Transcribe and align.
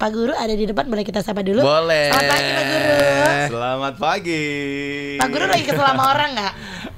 Pak 0.00 0.16
Guru 0.16 0.32
ada 0.32 0.56
di 0.56 0.64
depan 0.64 0.88
boleh 0.88 1.04
kita 1.04 1.20
sapa 1.20 1.44
dulu. 1.44 1.60
Boleh. 1.60 2.08
Selamat 2.08 2.24
pagi 2.32 2.48
Pak 2.56 2.64
Guru. 2.64 2.96
Selamat 3.52 3.94
pagi. 4.00 4.44
Pak 5.20 5.28
Guru 5.28 5.44
lagi 5.44 5.64
kesel 5.68 5.84
sama 5.84 6.04
orang 6.08 6.30
nggak? 6.32 6.52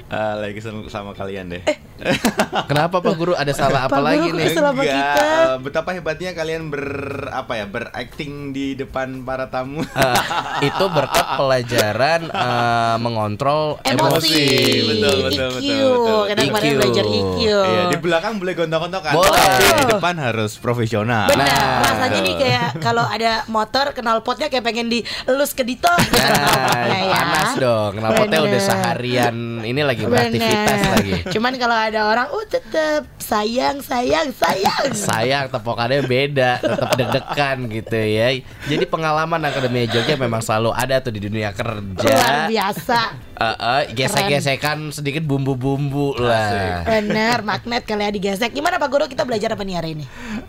Eh, 0.06 0.34
lagi 0.46 0.54
kesel 0.54 0.72
sama 0.86 1.10
kalian 1.10 1.50
deh. 1.50 1.62
Kenapa 2.68 2.98
Pak 2.98 3.14
Guru 3.14 3.32
ada 3.32 3.50
salah 3.50 3.86
apa 3.86 3.94
Pak 3.94 4.02
lagi 4.02 4.28
Guru 4.28 4.38
nih? 4.38 4.46
Enggak, 4.52 4.74
kita. 4.82 5.22
eh, 5.22 5.56
betapa 5.58 5.90
hebatnya 5.92 6.30
kalian 6.32 6.62
ber 6.66 6.84
apa 7.28 7.52
ya 7.54 7.66
berakting 7.66 8.32
di 8.50 8.74
depan 8.74 9.22
para 9.22 9.46
tamu. 9.48 9.82
Eh, 9.92 10.68
itu 10.68 10.84
berkat 10.88 11.26
pelajaran 11.34 12.20
eh, 12.46 12.96
mengontrol 12.96 13.78
Emosi. 13.82 14.30
emosi. 14.30 14.44
Betul, 14.84 15.16
betul, 15.20 15.48
EQ. 15.48 15.52
betul, 15.52 15.86
betul. 15.92 16.20
Karena 16.24 16.42
kemarin 16.44 16.72
belajar 16.76 17.04
EQ. 17.04 17.36
Iya, 17.42 17.82
di 17.84 17.98
belakang 17.98 18.32
boleh 18.36 18.52
gontok-gontokan, 18.52 19.12
Boleh. 19.12 19.30
tapi 19.34 19.72
di 19.72 19.86
depan 19.88 20.14
harus 20.18 20.52
profesional. 20.56 21.26
Benar, 21.28 21.44
Nah. 21.44 21.80
rasanya 21.84 22.20
nih 22.20 22.36
kayak 22.36 22.66
kalau 22.78 23.04
ada 23.04 23.32
motor 23.46 23.90
kenal 23.92 24.20
potnya 24.20 24.46
kayak 24.46 24.62
pengen 24.62 24.86
dielus 24.88 25.50
ke 25.50 25.62
Dito 25.62 25.90
gitu 26.00 26.16
Nah, 26.16 27.02
panas 27.08 27.50
dong. 27.56 27.92
Knalpotnya 27.94 28.38
Bener. 28.38 28.48
udah 28.48 28.60
seharian 28.62 29.34
ini 29.62 29.80
lagi 29.80 30.02
beraktivitas 30.02 30.78
lagi. 30.90 31.12
Cuman 31.28 31.52
kalau 31.56 31.76
ada 31.76 31.91
orang, 32.00 32.28
oh 32.32 32.44
tetep 32.48 33.04
sayang, 33.20 33.84
sayang, 33.84 34.32
sayang. 34.32 34.88
Sayang 34.96 35.52
tepokannya 35.52 36.00
beda, 36.08 36.64
tetap 36.64 36.90
deg-degan 36.96 37.58
gitu 37.68 38.00
ya. 38.00 38.40
Jadi 38.64 38.84
pengalaman 38.88 39.44
Akademi 39.44 39.84
Jogja 39.84 40.16
memang 40.16 40.40
selalu 40.40 40.72
ada 40.72 40.96
tuh 41.04 41.12
di 41.12 41.20
dunia 41.20 41.52
Luar 41.52 41.60
kerja. 42.00 42.48
biasa. 42.48 43.00
Eh, 43.42 43.56
eh, 43.58 43.82
gesek-gesekan 43.98 44.94
sedikit 44.94 45.26
bumbu-bumbu 45.26 46.14
lah. 46.14 46.86
Bener, 46.86 47.42
magnet 47.42 47.82
kali 47.82 48.06
ya 48.06 48.10
digesek. 48.14 48.54
Gimana 48.54 48.78
Pak 48.78 48.86
Guru 48.86 49.04
kita 49.10 49.26
belajar 49.26 49.58
apa 49.58 49.66
nih 49.66 49.74
hari 49.74 49.90
ini? 49.98 50.04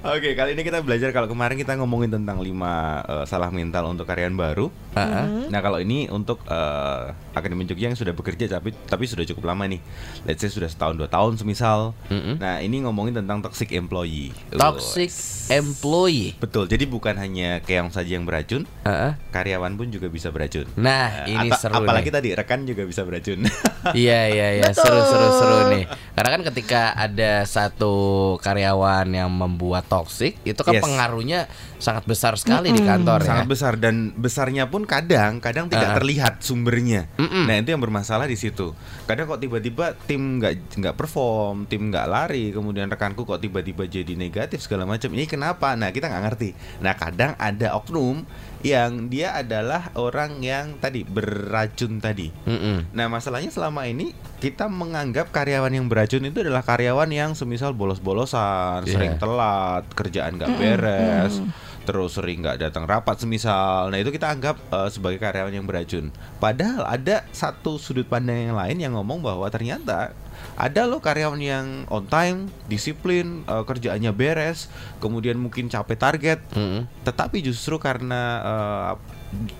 Oke, 0.05 0.37
kali 0.37 0.53
ini 0.53 0.61
kita 0.61 0.85
belajar 0.85 1.09
kalau 1.09 1.25
kemarin 1.25 1.57
kita 1.57 1.73
ngomongin 1.73 2.13
tentang 2.13 2.37
lima 2.37 3.01
eh, 3.01 3.25
salah 3.25 3.49
mental 3.49 3.89
untuk 3.89 4.05
karyawan 4.05 4.37
baru. 4.37 4.69
Heeh. 4.93 5.49
Nah, 5.49 5.59
kalau 5.59 5.81
ini 5.81 6.05
untuk 6.07 6.45
eh, 6.45 7.17
Akademi 7.33 7.65
Jogja 7.65 7.89
yang 7.89 7.97
sudah 7.97 8.13
bekerja 8.13 8.45
tapi 8.45 8.77
tapi 8.85 9.09
sudah 9.09 9.25
cukup 9.25 9.49
lama 9.49 9.65
nih. 9.65 9.81
Let's 10.29 10.45
say 10.45 10.53
sudah 10.53 10.69
setahun 10.69 10.93
dua 10.93 11.09
tahun 11.09 11.41
semisal. 11.41 11.97
Mm-mm. 12.13 12.37
Nah, 12.37 12.61
ini 12.61 12.85
ngomongin 12.85 13.17
tentang 13.17 13.41
toxic 13.41 13.73
employee. 13.73 14.29
Toxic 14.53 15.09
employee. 15.49 16.37
Betul. 16.37 16.69
Jadi 16.69 16.85
bukan 16.85 17.17
hanya 17.17 17.57
keong 17.65 17.89
saja 17.89 18.13
yang 18.13 18.29
beracun, 18.29 18.69
Heeh. 18.85 19.17
karyawan 19.33 19.73
pun 19.73 19.89
juga 19.89 20.13
bisa 20.13 20.29
beracun. 20.29 20.69
Nah, 20.77 21.25
Eh, 21.25 21.33
ini 21.33 21.49
seru 21.57 21.73
apalagi 21.73 22.13
nih. 22.13 22.15
tadi 22.21 22.29
rekan 22.37 22.61
juga 22.69 22.82
bisa 22.85 23.01
beracun. 23.01 23.43
Iya 23.83 24.31
iya 24.31 24.47
iya 24.55 24.71
Betul. 24.71 24.79
seru 24.79 25.01
seru 25.03 25.27
seru 25.35 25.57
nih. 25.75 25.83
Karena 26.15 26.29
kan 26.31 26.41
ketika 26.47 26.81
ada 26.95 27.43
satu 27.43 27.93
karyawan 28.39 29.11
yang 29.11 29.27
membuat 29.27 29.83
toksik, 29.85 30.39
itu 30.41 30.55
kan 30.57 30.71
Yes. 30.71 30.79
pengaruhnya 30.79 31.39
sangat 31.77 32.07
besar 32.07 32.39
sekali 32.39 32.71
di 32.71 32.79
kantor 32.79 33.19
ya. 33.19 33.27
Sangat 33.27 33.47
besar 33.51 33.75
dan 33.75 34.15
besarnya 34.15 34.71
pun 34.71 34.87
kadang 34.87 35.43
kadang 35.43 35.67
tidak 35.67 35.89
Ah. 35.91 35.95
terlihat 35.99 36.39
sumbernya. 36.39 37.11
Mm-mm. 37.19 37.43
Nah, 37.43 37.59
itu 37.59 37.75
yang 37.75 37.83
bermasalah 37.83 38.23
di 38.23 38.39
situ. 38.39 38.71
Kadang 39.03 39.27
kok 39.27 39.43
tiba-tiba 39.43 39.99
tim 39.99 40.39
nggak 40.39 40.79
nggak 40.79 40.95
perform, 40.95 41.67
tim 41.67 41.91
nggak 41.91 42.07
lari, 42.07 42.55
kemudian 42.55 42.87
rekanku 42.87 43.27
kok 43.27 43.43
tiba-tiba 43.43 43.83
jadi 43.83 44.15
negatif 44.15 44.63
segala 44.63 44.87
macam. 44.87 45.11
Ini 45.11 45.27
kenapa? 45.27 45.75
Nah, 45.75 45.91
kita 45.91 46.07
nggak 46.07 46.23
ngerti. 46.23 46.49
Nah, 46.79 46.95
kadang 46.95 47.35
ada 47.35 47.75
oknum 47.75 48.23
yang 48.63 49.11
dia 49.11 49.35
adalah 49.35 49.91
orang 49.99 50.39
yang 50.39 50.79
tadi 50.79 51.03
beracun 51.03 51.99
tadi. 51.99 52.31
Mm-mm. 52.47 52.95
Nah 52.95 53.11
masalahnya 53.11 53.51
selama 53.51 53.83
ini 53.85 54.15
kita 54.39 54.71
menganggap 54.71 55.35
karyawan 55.35 55.71
yang 55.71 55.91
beracun 55.91 56.23
itu 56.23 56.39
adalah 56.43 56.63
karyawan 56.63 57.11
yang 57.11 57.31
semisal 57.35 57.75
bolos-bolosan, 57.75 58.87
Iya. 58.87 58.91
sering 58.91 59.13
telat, 59.19 59.83
kerjaan 59.91 60.39
nggak 60.39 60.51
beres, 60.55 61.43
terus 61.83 62.15
sering 62.15 62.43
nggak 62.43 62.59
datang 62.63 62.87
rapat 62.87 63.19
semisal. 63.19 63.91
Nah 63.91 63.99
itu 63.99 64.09
kita 64.09 64.31
anggap 64.31 64.55
eh, 64.71 64.89
sebagai 64.89 65.19
karyawan 65.19 65.53
yang 65.53 65.67
beracun. 65.67 66.09
Padahal 66.39 66.87
ada 66.87 67.27
satu 67.35 67.75
sudut 67.75 68.07
pandang 68.07 68.51
yang 68.51 68.57
lain 68.57 68.77
yang 68.79 68.93
ngomong 68.95 69.19
bahwa 69.19 69.47
ternyata 69.51 70.15
ada 70.53 70.85
loh 70.85 71.01
karyawan 71.01 71.41
yang 71.41 71.65
on 71.89 72.05
time, 72.05 72.51
disiplin, 72.69 73.41
eh, 73.45 73.63
kerjaannya 73.63 74.11
beres, 74.13 74.69
kemudian 75.01 75.37
mungkin 75.39 75.67
capek 75.67 75.97
target, 75.97 76.39
Mm-mm. 76.53 76.85
tetapi 77.05 77.41
justru 77.41 77.77
karena 77.81 78.21
eh, 78.43 78.91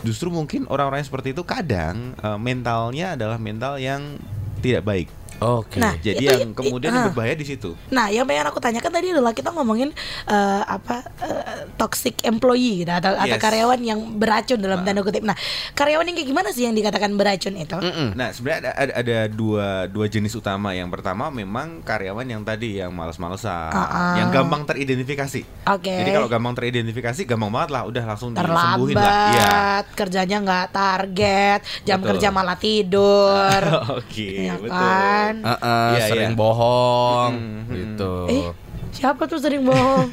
justru 0.06 0.30
mungkin 0.30 0.70
orang-orang 0.70 1.02
seperti 1.02 1.34
itu 1.34 1.42
kadang 1.44 2.14
eh, 2.18 2.40
mentalnya 2.40 3.18
adalah 3.18 3.38
mental 3.42 3.82
yang 3.82 4.18
tidak 4.62 4.86
baik. 4.86 5.10
Oke. 5.44 5.78
Nah, 5.78 5.94
Jadi 5.96 6.24
Itu- 6.24 6.32
yang 6.32 6.52
kemudian 6.52 6.92
ah. 6.92 7.06
berbahaya 7.06 7.36
di 7.36 7.46
situ. 7.46 7.76
Nah, 7.90 8.08
yang 8.08 8.24
pengen 8.24 8.48
aku 8.48 8.58
tanyakan 8.58 8.90
tadi 8.90 9.12
adalah 9.12 9.32
kita 9.32 9.52
ngomongin 9.52 9.92
eh, 10.26 10.62
apa 10.64 11.04
eh, 11.20 11.44
toxic 11.76 12.24
employee 12.24 12.82
gitu 12.82 12.92
atau, 12.92 13.12
atau 13.14 13.28
Yes. 13.30 13.42
karyawan 13.42 13.80
yang 13.80 14.00
beracun 14.16 14.58
dalam 14.58 14.82
tanda 14.82 15.02
kutip. 15.02 15.22
Nah, 15.22 15.36
karyawan 15.74 16.06
yang 16.06 16.16
kayak 16.16 16.30
gimana 16.30 16.50
sih 16.50 16.64
yang 16.64 16.74
dikatakan 16.74 17.12
beracun 17.14 17.56
itu? 17.56 17.76
Mm-mm. 17.76 18.14
Nah, 18.14 18.30
sebenarnya 18.30 18.60
ada, 18.62 18.72
ada, 18.74 18.94
ada 18.96 19.18
dua 19.28 19.68
dua 19.86 20.06
jenis 20.08 20.32
utama. 20.34 20.72
Yang 20.72 20.90
pertama 20.92 21.28
memang 21.28 21.82
karyawan 21.82 22.24
yang 22.24 22.42
tadi 22.42 22.78
yang 22.78 22.92
malas-malesan, 22.92 23.70
Ah, 23.70 23.84
ah. 23.84 24.16
yang 24.18 24.30
gampang 24.30 24.64
teridentifikasi. 24.64 25.42
Oke. 25.68 25.92
Jadi 25.94 26.10
kalau 26.10 26.28
gampang 26.28 26.54
teridentifikasi, 26.54 27.22
gampang 27.24 27.50
banget 27.50 27.70
lah, 27.70 27.84
udah 27.84 28.04
langsung 28.06 28.30
disembuhin 28.32 28.96
lah. 28.96 29.04
Iya. 29.04 29.42
Terlambat, 29.44 29.86
kerjanya 29.94 30.38
nggak 30.40 30.68
target, 30.70 31.60
jam 31.84 31.98
Betul. 31.98 32.10
kerja 32.14 32.28
malah 32.30 32.56
tidur. 32.56 33.62
Oke, 34.00 34.30
Ya 34.46 34.56
betul. 34.56 34.72
kan? 34.72 35.33
Uh-uh, 35.40 35.90
Iya, 35.92 36.04
sering 36.06 36.32
iya. 36.32 36.38
bohong 36.38 37.32
Mm-mm. 37.34 37.74
gitu. 37.74 38.14
Eh, 38.28 38.44
siapa 38.90 39.26
tuh 39.26 39.38
sering 39.38 39.64
bohong? 39.64 40.08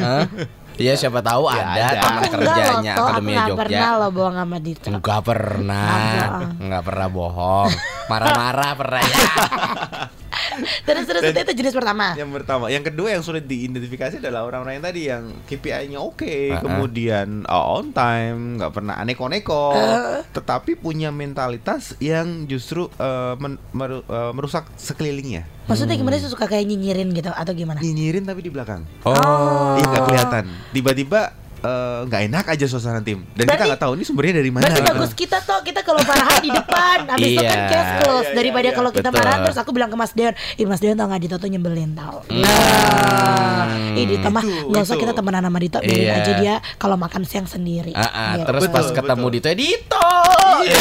Iya 0.73 0.97
siapa 0.97 1.21
tahu 1.21 1.45
Ya, 1.47 1.61
ada 1.61 1.93
teman 1.95 2.23
Aku 2.23 2.33
kerjanya 2.33 2.73
enggak 2.73 2.97
loh, 2.97 3.05
Akademi 3.05 3.35
Jogja. 3.37 3.53
pernah 3.59 3.91
lo 3.95 4.09
bohong 4.11 4.37
sama 4.39 4.57
Dito. 4.59 4.87
Enggak 4.89 5.21
pernah, 5.21 5.93
enggak 6.57 6.83
pernah 6.83 7.09
bohong. 7.11 7.71
Marah-marah 8.07 8.73
pernah 8.75 9.03
ya. 9.03 9.17
Terus 10.61 11.05
terus 11.05 11.23
itu, 11.25 11.39
itu 11.41 11.53
jenis 11.57 11.75
pertama. 11.75 12.13
Yang 12.15 12.31
pertama, 12.37 12.65
yang 12.69 12.83
kedua 12.83 13.09
yang 13.11 13.23
sulit 13.23 13.45
diidentifikasi 13.45 14.19
adalah 14.19 14.45
orang-orang 14.45 14.79
yang 14.79 14.87
tadi 14.87 15.01
yang 15.07 15.23
KPI-nya 15.45 15.99
oke, 15.99 16.25
Uh-uh. 16.25 16.61
kemudian 16.61 17.45
uh, 17.45 17.77
on 17.77 17.91
time, 17.91 18.57
nggak 18.57 18.73
pernah 18.73 18.95
aneko-neko, 18.97 19.75
tetapi 20.31 20.75
punya 20.75 21.09
mentalitas 21.11 21.95
yang 21.99 22.45
justru 22.45 22.89
uh, 22.97 23.35
men- 23.37 23.61
meru- 23.71 24.07
uh, 24.07 24.31
merusak 24.31 24.69
sekelilingnya. 24.75 25.45
Maksudnya 25.67 25.95
gimana 25.95 26.19
sih 26.19 26.27
suka 26.27 26.45
kayak 26.45 26.67
nyinyirin 26.67 27.15
gitu 27.15 27.31
atau 27.31 27.53
gimana? 27.55 27.79
Nyinyirin 27.79 28.27
tapi 28.27 28.43
di 28.43 28.51
belakang, 28.51 28.83
Oh. 29.07 29.79
iya 29.79 29.87
nggak 29.87 30.05
kelihatan. 30.05 30.45
Tiba-tiba 30.73 31.21
uh, 31.63 32.01
nggak 32.05 32.23
enak 32.27 32.45
aja 32.47 32.65
suasana 32.67 33.01
tim, 33.01 33.25
dan 33.31 33.43
kita 33.43 33.51
Berarti- 33.51 33.69
nggak 33.69 33.81
tahu 33.81 33.93
ini 33.93 34.03
sumbernya 34.03 34.35
dari 34.37 34.51
mana. 34.51 34.63
Berarti 34.63 34.81
gitu. 34.81 34.93
bagus 34.93 35.13
kita 35.15 35.39
tuh 35.41 35.59
kita 35.61 35.81
kalau 35.81 36.01
marahan 36.01 36.39
di 36.39 36.51
depan 36.51 36.99
Habis 37.11 37.27
itu 37.27 37.41
kan 37.41 37.51
Iya. 37.53 37.69
case 37.69 37.93
close 37.99 38.21
Iya, 38.21 38.27
iya, 38.27 38.37
Daripada 38.37 38.65
iya. 38.65 38.73
kalau 38.73 38.91
kita 38.91 39.09
Betul. 39.09 39.19
marahan 39.19 39.39
Terus 39.43 39.59
aku 39.59 39.71
bilang 39.71 39.89
ke 39.89 39.97
Mas 39.97 40.13
Deon 40.13 40.31
Ih 40.55 40.65
Mas 40.65 40.79
Deon 40.79 40.95
tau 40.95 41.07
gak 41.07 41.21
Dito 41.21 41.37
tuh 41.37 41.49
nyebelin 41.49 41.91
tau 41.93 42.23
Hmm. 42.27 42.43
Nah 42.43 43.67
Ih 43.93 44.07
Dito 44.07 44.29
mah 44.29 44.41
Itu, 44.41 44.71
Gak 44.71 44.83
usah 44.83 44.97
kita 44.97 45.13
temenan 45.13 45.43
sama 45.43 45.59
Dito 45.59 45.79
Biarin 45.79 46.01
Iya. 46.01 46.13
aja 46.17 46.33
dia 46.37 46.55
Kalau 46.77 46.97
makan 46.97 47.23
siang 47.23 47.45
sendiri 47.45 47.93
ah, 47.93 48.35
Gitu. 48.35 48.47
terus 48.47 48.65
pas 48.67 48.85
Betul, 48.85 48.97
ketemu 48.97 49.27
betul. 49.27 49.35
Dito, 49.35 49.51
Dito. 49.53 50.09
Iya. 50.61 50.81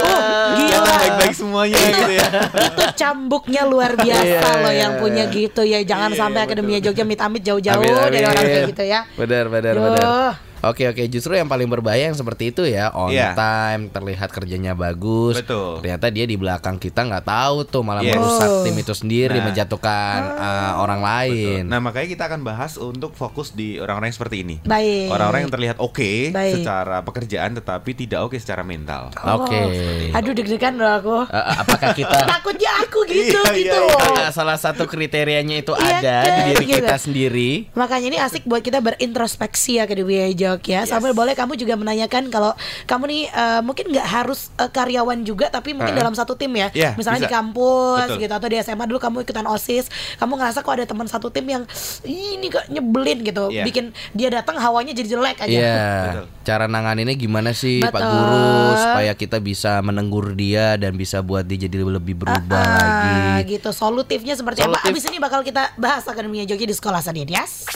Oh, 0.00 0.37
gila. 0.56 0.92
Baik-baik 0.98 1.34
semuanya 1.34 1.76
itu, 1.76 1.88
gitu 1.92 2.12
ya. 2.16 2.28
itu 2.72 2.82
cambuknya 2.96 3.62
luar 3.64 3.92
biasa 3.94 4.24
Iya, 4.24 4.62
loh 4.62 4.72
iya, 4.72 4.80
yang 4.86 4.92
punya 4.96 5.24
iya. 5.26 5.34
gitu 5.34 5.62
ya 5.62 5.78
jangan 5.82 6.10
Iya, 6.12 6.18
sampai 6.18 6.40
akademia 6.44 6.78
Jogja 6.80 7.02
amit-amit 7.04 7.42
jauh-jauh 7.42 7.82
dari 7.82 8.24
orang 8.24 8.44
kayak 8.44 8.70
gitu 8.72 8.84
ya 8.84 9.00
Benar, 9.14 9.44
benar, 9.48 9.72
Duh. 9.74 9.82
benar. 9.84 10.47
Oke 10.60 10.84
oke 10.84 11.02
justru 11.06 11.32
yang 11.32 11.46
paling 11.46 11.66
berbahaya 11.66 12.06
yang 12.06 12.14
seperti 12.14 12.50
itu 12.50 12.62
ya 12.64 12.90
on 12.90 13.08
Iya. 13.08 13.32
time 13.32 13.88
terlihat 13.88 14.28
kerjanya 14.28 14.72
bagus 14.72 15.38
Betul. 15.38 15.78
ternyata 15.78 16.06
dia 16.08 16.24
di 16.24 16.34
belakang 16.34 16.76
kita 16.76 17.02
nggak 17.02 17.24
tahu 17.24 17.62
tuh 17.64 17.80
malah 17.80 18.00
Yes. 18.00 18.14
merusak 18.14 18.48
Oh. 18.48 18.62
tim 18.62 18.74
itu 18.74 18.90
sendiri 18.92 19.36
Nah. 19.36 19.44
menjatuhkan 19.46 20.18
uh, 20.34 20.72
orang 20.76 21.00
lain 21.00 21.62
Nah 21.64 21.78
makanya 21.78 22.08
kita 22.08 22.24
akan 22.26 22.40
bahas 22.42 22.74
untuk 22.74 23.12
fokus 23.12 23.52
di 23.52 23.76
orang-orang 23.76 24.10
yang 24.10 24.18
seperti 24.18 24.36
ini. 24.40 24.56
baik 24.60 25.08
Orang-orang 25.08 25.40
yang 25.40 25.52
terlihat 25.52 25.76
oke 25.78 26.12
Baik. 26.30 26.54
secara 26.56 26.96
pekerjaan 27.00 27.54
tetapi 27.54 27.90
tidak 27.96 28.20
oke 28.20 28.34
secara 28.34 28.62
mental. 28.62 29.14
Oke. 29.14 29.54
Oh. 29.54 29.70
aduh 30.12 30.32
deg-degan 30.32 30.74
loh 30.74 30.92
aku 30.92 31.16
Uh, 31.28 31.44
apakah 31.56 31.92
kita 31.92 32.18
takutnya 32.32 32.70
aku 32.80 33.04
gitu 33.04 33.36
Iya, 33.38 33.52
gitu 33.54 33.74
iya, 33.74 33.84
loh 33.84 34.00
uh, 34.18 34.30
salah 34.30 34.56
satu 34.56 34.84
kriterianya 34.84 35.60
itu 35.60 35.72
Iya 35.72 35.98
ada 35.98 36.16
di 36.16 36.28
kan, 36.28 36.46
diri 36.48 36.64
gitu. 36.64 36.76
kita 36.80 36.96
sendiri 36.96 37.50
Makanya 37.72 38.06
ini 38.06 38.18
asik 38.18 38.42
buat 38.44 38.60
kita 38.60 38.80
berintrospeksi 38.80 39.76
ya 39.76 39.84
ke 39.84 39.94
Dewi 39.94 40.16
Jok 40.48 40.62
ya. 40.64 40.80
Sambil 40.84 41.12
boleh 41.12 41.36
kamu 41.36 41.54
juga 41.54 41.76
menanyakan 41.76 42.32
kalau 42.32 42.56
kamu 42.84 43.04
nih 43.06 43.22
eh, 43.28 43.60
mungkin 43.60 43.92
nggak 43.92 44.06
harus 44.06 44.48
eh, 44.56 44.66
karyawan 44.66 45.20
juga 45.22 45.52
tapi 45.52 45.76
mungkin 45.76 45.92
Heeh. 45.92 46.00
dalam 46.00 46.14
satu 46.16 46.32
tim 46.34 46.50
ya. 46.56 46.72
Iya, 46.72 46.96
Misalnya 46.96 47.24
di 47.24 47.28
bisa. 47.28 47.36
kampus 47.36 48.08
Betul. 48.08 48.20
gitu 48.24 48.32
atau 48.32 48.48
di 48.48 48.56
SMA 48.58 48.84
dulu 48.88 48.98
kamu 48.98 49.16
ikutan 49.22 49.44
OSIS, 49.44 49.86
kamu 50.16 50.32
ngerasa 50.40 50.64
kok 50.64 50.72
ada 50.72 50.86
teman 50.88 51.06
satu 51.06 51.28
tim 51.28 51.44
yang 51.44 51.62
"Ih, 52.02 52.40
ini 52.40 52.48
kok 52.48 52.64
nyebelin 52.72 53.20
gitu. 53.22 53.52
Iya. 53.52 53.68
Bikin 53.68 53.92
dia 54.16 54.28
datang 54.32 54.56
hawanya 54.56 54.96
jadi 54.96 55.18
jelek 55.18 55.44
aja. 55.44 55.52
Iya, 55.52 55.84
Betul. 56.08 56.24
cara 56.48 56.64
nanganinnya 56.64 57.14
gimana 57.14 57.52
sih 57.52 57.84
Pak 57.84 57.92
Betul. 57.92 58.08
Guru 58.08 58.48
supaya 58.80 59.12
kita 59.12 59.36
bisa 59.38 59.84
menenggur 59.84 60.32
dia 60.32 60.80
dan 60.80 60.96
bisa 60.96 61.20
buat 61.20 61.44
dia 61.44 61.68
jadi 61.68 61.84
lebih 61.84 62.16
berubah 62.16 62.56
Ah, 62.56 62.78
lagi. 63.36 63.58
gitu. 63.58 63.68
Solutifnya 63.74 64.32
seperti 64.32 64.64
apa? 64.64 64.80
Solutif. 64.80 64.92
Abis 64.96 65.04
ini 65.10 65.18
bakal 65.20 65.44
kita 65.44 65.74
bahas 65.76 66.06
akademinya 66.08 66.48
Jogja 66.48 66.64
di 66.64 66.72
sekolah 66.72 67.00
yes? 67.28 67.68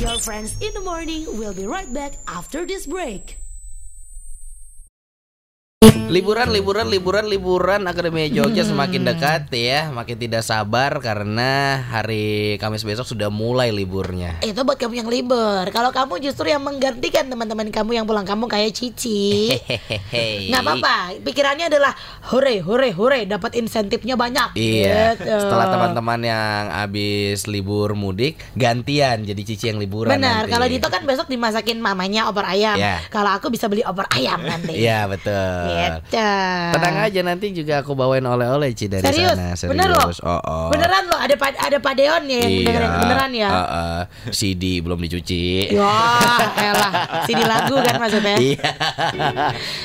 Your 0.00 0.18
friends 0.18 0.56
in 0.62 0.72
the 0.72 0.80
morning 0.80 1.26
will 1.36 1.52
be 1.52 1.66
right 1.66 1.92
back 1.92 2.14
after 2.26 2.64
this 2.64 2.86
break. 2.86 3.36
Liburan, 6.10 6.50
liburan, 6.50 6.90
liburan, 6.90 7.24
liburan 7.30 7.80
Akademi 7.86 8.26
Jogja 8.34 8.66
semakin 8.66 9.06
dekat 9.06 9.46
ya, 9.54 9.94
makin 9.94 10.18
tidak 10.18 10.42
sabar 10.42 10.98
karena 10.98 11.80
hari 11.86 12.58
Kamis 12.58 12.82
besok 12.82 13.06
sudah 13.06 13.30
mulai 13.30 13.70
liburnya. 13.70 14.42
Itu 14.42 14.66
buat 14.66 14.74
kamu 14.74 15.06
yang 15.06 15.08
libur. 15.08 15.70
Kalau 15.70 15.94
kamu 15.94 16.18
justru 16.18 16.50
yang 16.50 16.66
menggantikan 16.66 17.30
teman-teman 17.30 17.70
kamu 17.70 18.02
yang 18.02 18.04
pulang 18.10 18.26
kampung 18.26 18.50
kayak 18.50 18.74
Cici. 18.74 19.54
Hehehe. 19.54 20.50
Nggak 20.50 20.62
apa-apa. 20.66 20.96
Pikirannya 21.22 21.70
adalah 21.70 21.94
hore, 22.26 22.58
hore, 22.58 22.90
hore, 22.90 23.30
dapat 23.30 23.54
insentifnya 23.54 24.18
banyak. 24.18 24.58
Iya. 24.58 25.14
Gitu. 25.14 25.30
Setelah 25.30 25.70
teman-teman 25.70 26.26
yang 26.26 26.74
habis 26.74 27.46
libur 27.46 27.94
mudik, 27.94 28.34
gantian 28.58 29.22
jadi 29.22 29.42
Cici 29.46 29.70
yang 29.70 29.78
liburan. 29.78 30.10
Benar. 30.10 30.50
Kalau 30.50 30.66
Dito 30.66 30.90
kan 30.90 31.06
besok 31.06 31.30
dimasakin 31.30 31.78
mamanya 31.78 32.26
opor 32.26 32.50
ayam. 32.50 32.74
Iya. 32.74 32.98
Kalau 33.14 33.30
aku 33.30 33.46
bisa 33.46 33.70
beli 33.70 33.86
opor 33.86 34.10
ayam 34.10 34.42
nanti. 34.42 34.74
Iya 34.74 35.06
betul. 35.06 35.69
Gitu. 35.72 36.16
Tenang 36.70 36.96
aja 37.00 37.20
nanti 37.22 37.46
juga 37.50 37.74
aku 37.80 37.92
bawain 37.92 38.22
oleh-oleh 38.22 38.70
Ci 38.72 38.86
dari 38.86 39.02
Serius? 39.02 39.34
sana. 39.34 39.54
Serius. 39.54 39.70
Bener 39.72 39.88
loh? 39.88 40.08
Oh, 40.20 40.40
oh. 40.40 40.68
Beneran 40.68 41.04
loh 41.06 41.16
ada 41.16 41.34
pa- 41.34 41.54
ada 41.56 41.78
Padeon 41.78 42.22
ya 42.24 42.38
yang 42.38 42.52
dengerin 42.64 42.90
beneran 42.98 43.30
ya. 43.32 43.48
uh, 43.48 43.60
uh, 43.60 44.00
CD 44.30 44.78
belum 44.78 44.98
dicuci. 45.00 45.70
Ya, 45.70 45.90
elah, 46.60 46.92
CD 47.24 47.40
lagu 47.42 47.76
kan 47.78 47.96
maksudnya. 47.98 48.36
Iya. 48.36 48.66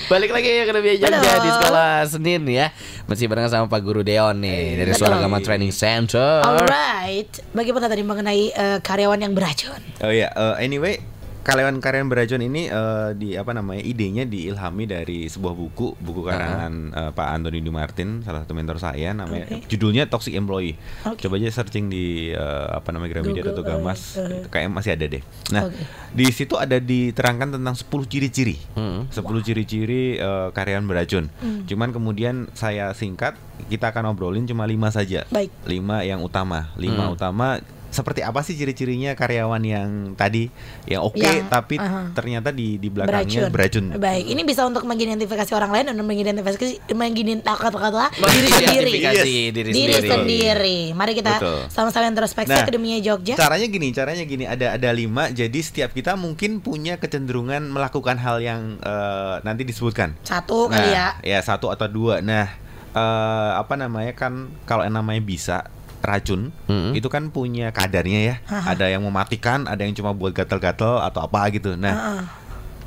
Balik 0.05 0.29
lagi 0.31 0.47
ya 0.47 0.63
ke 0.63 0.71
Akademi 0.71 0.97
Jogja 0.97 1.33
di 1.39 1.49
sekolah 1.51 1.91
Senin 2.05 2.43
ya. 2.45 2.69
Masih 3.05 3.25
bareng 3.25 3.47
sama 3.47 3.65
Pak 3.65 3.81
Guru 3.81 4.01
Deon 4.01 4.37
nih 4.37 4.75
dari 4.75 4.91
Betul. 4.91 5.05
Suara 5.05 5.21
Gama 5.21 5.37
Training 5.39 5.69
Center. 5.69 6.41
Alright, 6.41 7.29
bagaimana 7.51 7.85
tadi 7.85 8.01
mengenai 8.01 8.43
eh, 8.49 8.77
karyawan 8.79 9.19
yang 9.19 9.33
beracun? 9.33 9.77
Oh 10.01 10.09
iya, 10.09 10.29
eh, 10.29 10.55
anyway, 10.59 10.97
karyawan-karyawan 11.45 12.09
beracun 12.09 12.41
ini 12.41 12.67
eh, 12.67 13.09
di 13.13 13.37
apa 13.37 13.53
namanya 13.53 13.85
idenya 13.85 14.25
diilhami 14.25 14.89
dari 14.89 15.29
sebuah 15.29 15.53
buku, 15.53 15.93
buku 15.95 16.25
karangan 16.25 16.73
eh, 16.89 17.11
Pak 17.13 17.27
Antoni 17.29 17.61
Di 17.61 17.69
Martin, 17.69 18.25
salah 18.25 18.41
satu 18.41 18.57
mentor 18.57 18.81
saya, 18.81 19.13
namanya 19.13 19.45
Oke. 19.53 19.69
judulnya 19.69 20.09
Toxic 20.09 20.33
Employee. 20.33 20.73
Oke. 21.05 21.21
Coba 21.21 21.37
aja 21.37 21.53
searching 21.53 21.87
di 21.87 22.33
eh, 22.33 22.67
apa 22.73 22.89
namanya 22.89 23.21
Gramedia 23.21 23.45
atau 23.45 23.61
Gamas, 23.61 24.17
eh, 24.17 24.41
eh. 24.41 24.49
kayak 24.49 24.73
masih 24.73 24.97
ada 24.97 25.05
deh. 25.05 25.21
Nah, 25.53 25.69
Oke. 25.69 25.77
di 26.11 26.25
situ 26.33 26.57
ada 26.57 26.81
diterangkan 26.81 27.61
tentang 27.61 27.77
10 27.77 28.09
ciri-ciri, 28.09 28.57
Hmm. 28.73 29.05
10 29.13 29.45
ciri-ciri 29.45 30.17
eh, 30.17 30.47
karyawan 30.49 30.89
beracun. 30.89 31.29
Hmm. 31.39 31.69
Cuman 31.69 31.93
kemudian 31.93 32.49
saya 32.57 32.89
singkat, 32.97 33.37
kita 33.69 33.93
akan 33.93 34.17
obrolin 34.17 34.49
cuma 34.49 34.65
lima 34.65 34.89
saja. 34.89 35.29
Baik. 35.29 35.53
Lima 35.69 36.01
yang 36.01 36.25
utama, 36.25 36.73
lima 36.75 37.05
Hmm. 37.05 37.13
utama 37.13 37.61
seperti 37.95 38.21
apa 38.27 38.43
sih 38.43 38.59
ciri-cirinya 38.59 39.15
karyawan 39.15 39.63
yang 39.63 39.89
tadi 40.19 40.51
yang 40.83 41.07
oke 41.07 41.15
Yang, 41.15 41.47
tapi 41.47 41.79
aha. 41.79 42.11
ternyata 42.11 42.51
di 42.51 42.75
di 42.75 42.91
belakangnya 42.91 43.47
beracun. 43.47 43.95
Baik, 43.95 44.25
ini 44.27 44.41
bisa 44.43 44.67
untuk 44.67 44.83
mengidentifikasi 44.83 45.51
orang 45.55 45.71
lain 45.71 45.85
dan 45.93 45.97
mengidentifikasi 46.03 46.91
mengidentifikasi 46.91 47.71
diri 47.71 48.19
Mengidentifikasi 48.19 49.23
sendiri. 49.23 49.55
diri 49.55 49.71
Diri 49.71 49.93
sendiri. 49.95 50.09
sendiri. 50.11 50.79
Mari 50.91 51.11
kita 51.15 51.33
sama-sama 51.71 52.11
introspeksi 52.11 52.51
Nah, 52.51 52.63
Akademia 52.65 52.97
Jogja. 52.99 53.35
Caranya 53.37 53.67
gini, 53.67 53.87
caranya 53.95 54.23
gini 54.25 54.43
ada 54.45 54.75
ada 54.75 54.89
lima. 54.91 55.29
Jadi 55.31 55.59
setiap 55.61 55.93
kita 55.93 56.17
mungkin 56.19 56.59
punya 56.59 56.97
kecenderungan 56.99 57.71
melakukan 57.71 58.17
hal 58.19 58.41
yang 58.41 58.81
eh, 58.81 59.35
nanti 59.45 59.63
disebutkan. 59.63 60.17
Satu 60.25 60.67
nah, 60.67 60.75
kali 60.75 60.89
ya. 60.91 61.07
ya 61.21 61.39
satu 61.41 61.71
atau 61.71 61.87
dua. 61.87 62.19
Nah, 62.19 62.49
eh, 62.91 63.51
apa 63.55 63.75
namanya 63.79 64.13
kan 64.17 64.51
kalau 64.65 64.83
yang 64.83 64.95
namanya 64.97 65.21
bisa 65.23 65.57
racun 66.05 66.53
Mm-mm. 66.69 66.93
itu 66.93 67.09
kan 67.09 67.33
punya 67.33 67.73
kadarnya 67.73 68.19
ya. 68.21 68.35
Haha. 68.45 68.77
Ada 68.77 68.85
yang 68.93 69.03
mematikan, 69.03 69.65
ada 69.65 69.81
yang 69.83 69.97
cuma 69.97 70.13
buat 70.13 70.31
gatal-gatal 70.31 71.01
atau 71.01 71.25
apa 71.25 71.49
gitu. 71.51 71.73
Nah, 71.75 71.93
Heeh. 71.93 72.21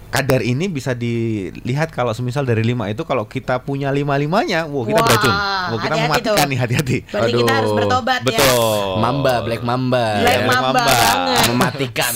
Kadar 0.08 0.40
ini 0.40 0.66
bisa 0.66 0.96
dilihat 0.96 1.92
kalau 1.92 2.10
semisal 2.10 2.42
dari 2.42 2.64
lima 2.64 2.88
itu 2.88 3.04
kalau 3.04 3.28
kita 3.28 3.60
punya 3.60 3.92
lima 3.92 4.16
limanya, 4.16 4.64
wow 4.64 4.82
kita 4.82 4.96
Wah, 4.96 5.06
beracun, 5.06 5.34
wow 5.34 5.76
kita 5.76 5.94
hati-hati 5.94 6.00
mematikan 6.08 6.34
tuh. 6.34 6.48
nih 6.48 6.58
hati-hati. 6.58 6.96
Berarti 7.06 7.32
kita 7.36 7.52
harus 7.52 7.70
Aduh, 7.70 7.78
bertobat 7.78 8.20
ya. 8.24 8.40
Betul. 8.40 8.88
Mamba, 8.98 9.34
Black 9.44 9.62
Mamba. 9.62 10.06
Black 10.18 10.40
Iya, 10.40 10.48
Mamba, 10.48 10.82
Mamba. 10.82 11.36
Mematikan. 11.52 12.14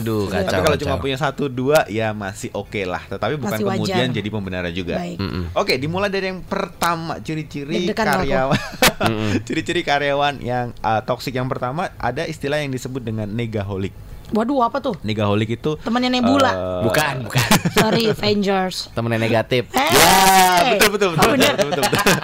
Aduh, 0.00 0.30
kacau. 0.30 0.46
Tapi 0.46 0.60
kalau 0.62 0.76
kacau. 0.78 0.86
cuma 0.86 0.96
punya 0.96 1.16
satu 1.18 1.44
dua 1.50 1.84
ya 1.90 2.14
masih 2.14 2.48
oke 2.54 2.80
lah. 2.86 3.02
Tetapi 3.04 3.34
bukan 3.36 3.50
Masih 3.58 3.64
wajar. 3.66 3.76
kemudian 3.82 4.08
jadi 4.14 4.28
pembenaran 4.30 4.72
juga. 4.72 4.94
Baik. 5.02 5.18
Mm-mm. 5.18 5.44
Oke, 5.58 5.74
dimulai 5.76 6.08
dari 6.08 6.30
yang 6.30 6.40
pertama 6.46 7.18
ciri-ciri 7.20 7.90
karyawan. 7.90 8.56
ciri-ciri 9.46 9.82
karyawan 9.82 10.38
yang 10.40 10.70
uh, 10.80 11.02
toksik 11.02 11.34
yang 11.34 11.50
pertama 11.50 11.90
ada 11.98 12.24
istilah 12.24 12.62
yang 12.62 12.70
disebut 12.70 13.02
dengan 13.02 13.26
negaholic. 13.26 13.92
Waduh, 14.30 14.62
apa 14.62 14.78
tuh? 14.78 14.94
Negaholic 15.00 15.50
itu 15.52 15.74
Temannya 15.76 16.10
Nebula. 16.12 16.50
eh, 16.50 16.82
Bukan, 16.82 17.14
bukan. 17.26 17.48
Sorry, 17.72 18.02
Avengers. 18.08 18.90
Temen 18.90 19.10
yang 19.10 19.22
negatif. 19.22 19.66
Eh, 19.70 19.88
Ya, 19.90 20.76
betul 20.76 20.90
betul 20.92 21.08
betul. 21.10 21.24
Oh, 21.24 21.32
bener. 21.32 21.52
betul, 21.52 21.68
betul, 21.72 21.82
betul. 21.84 22.16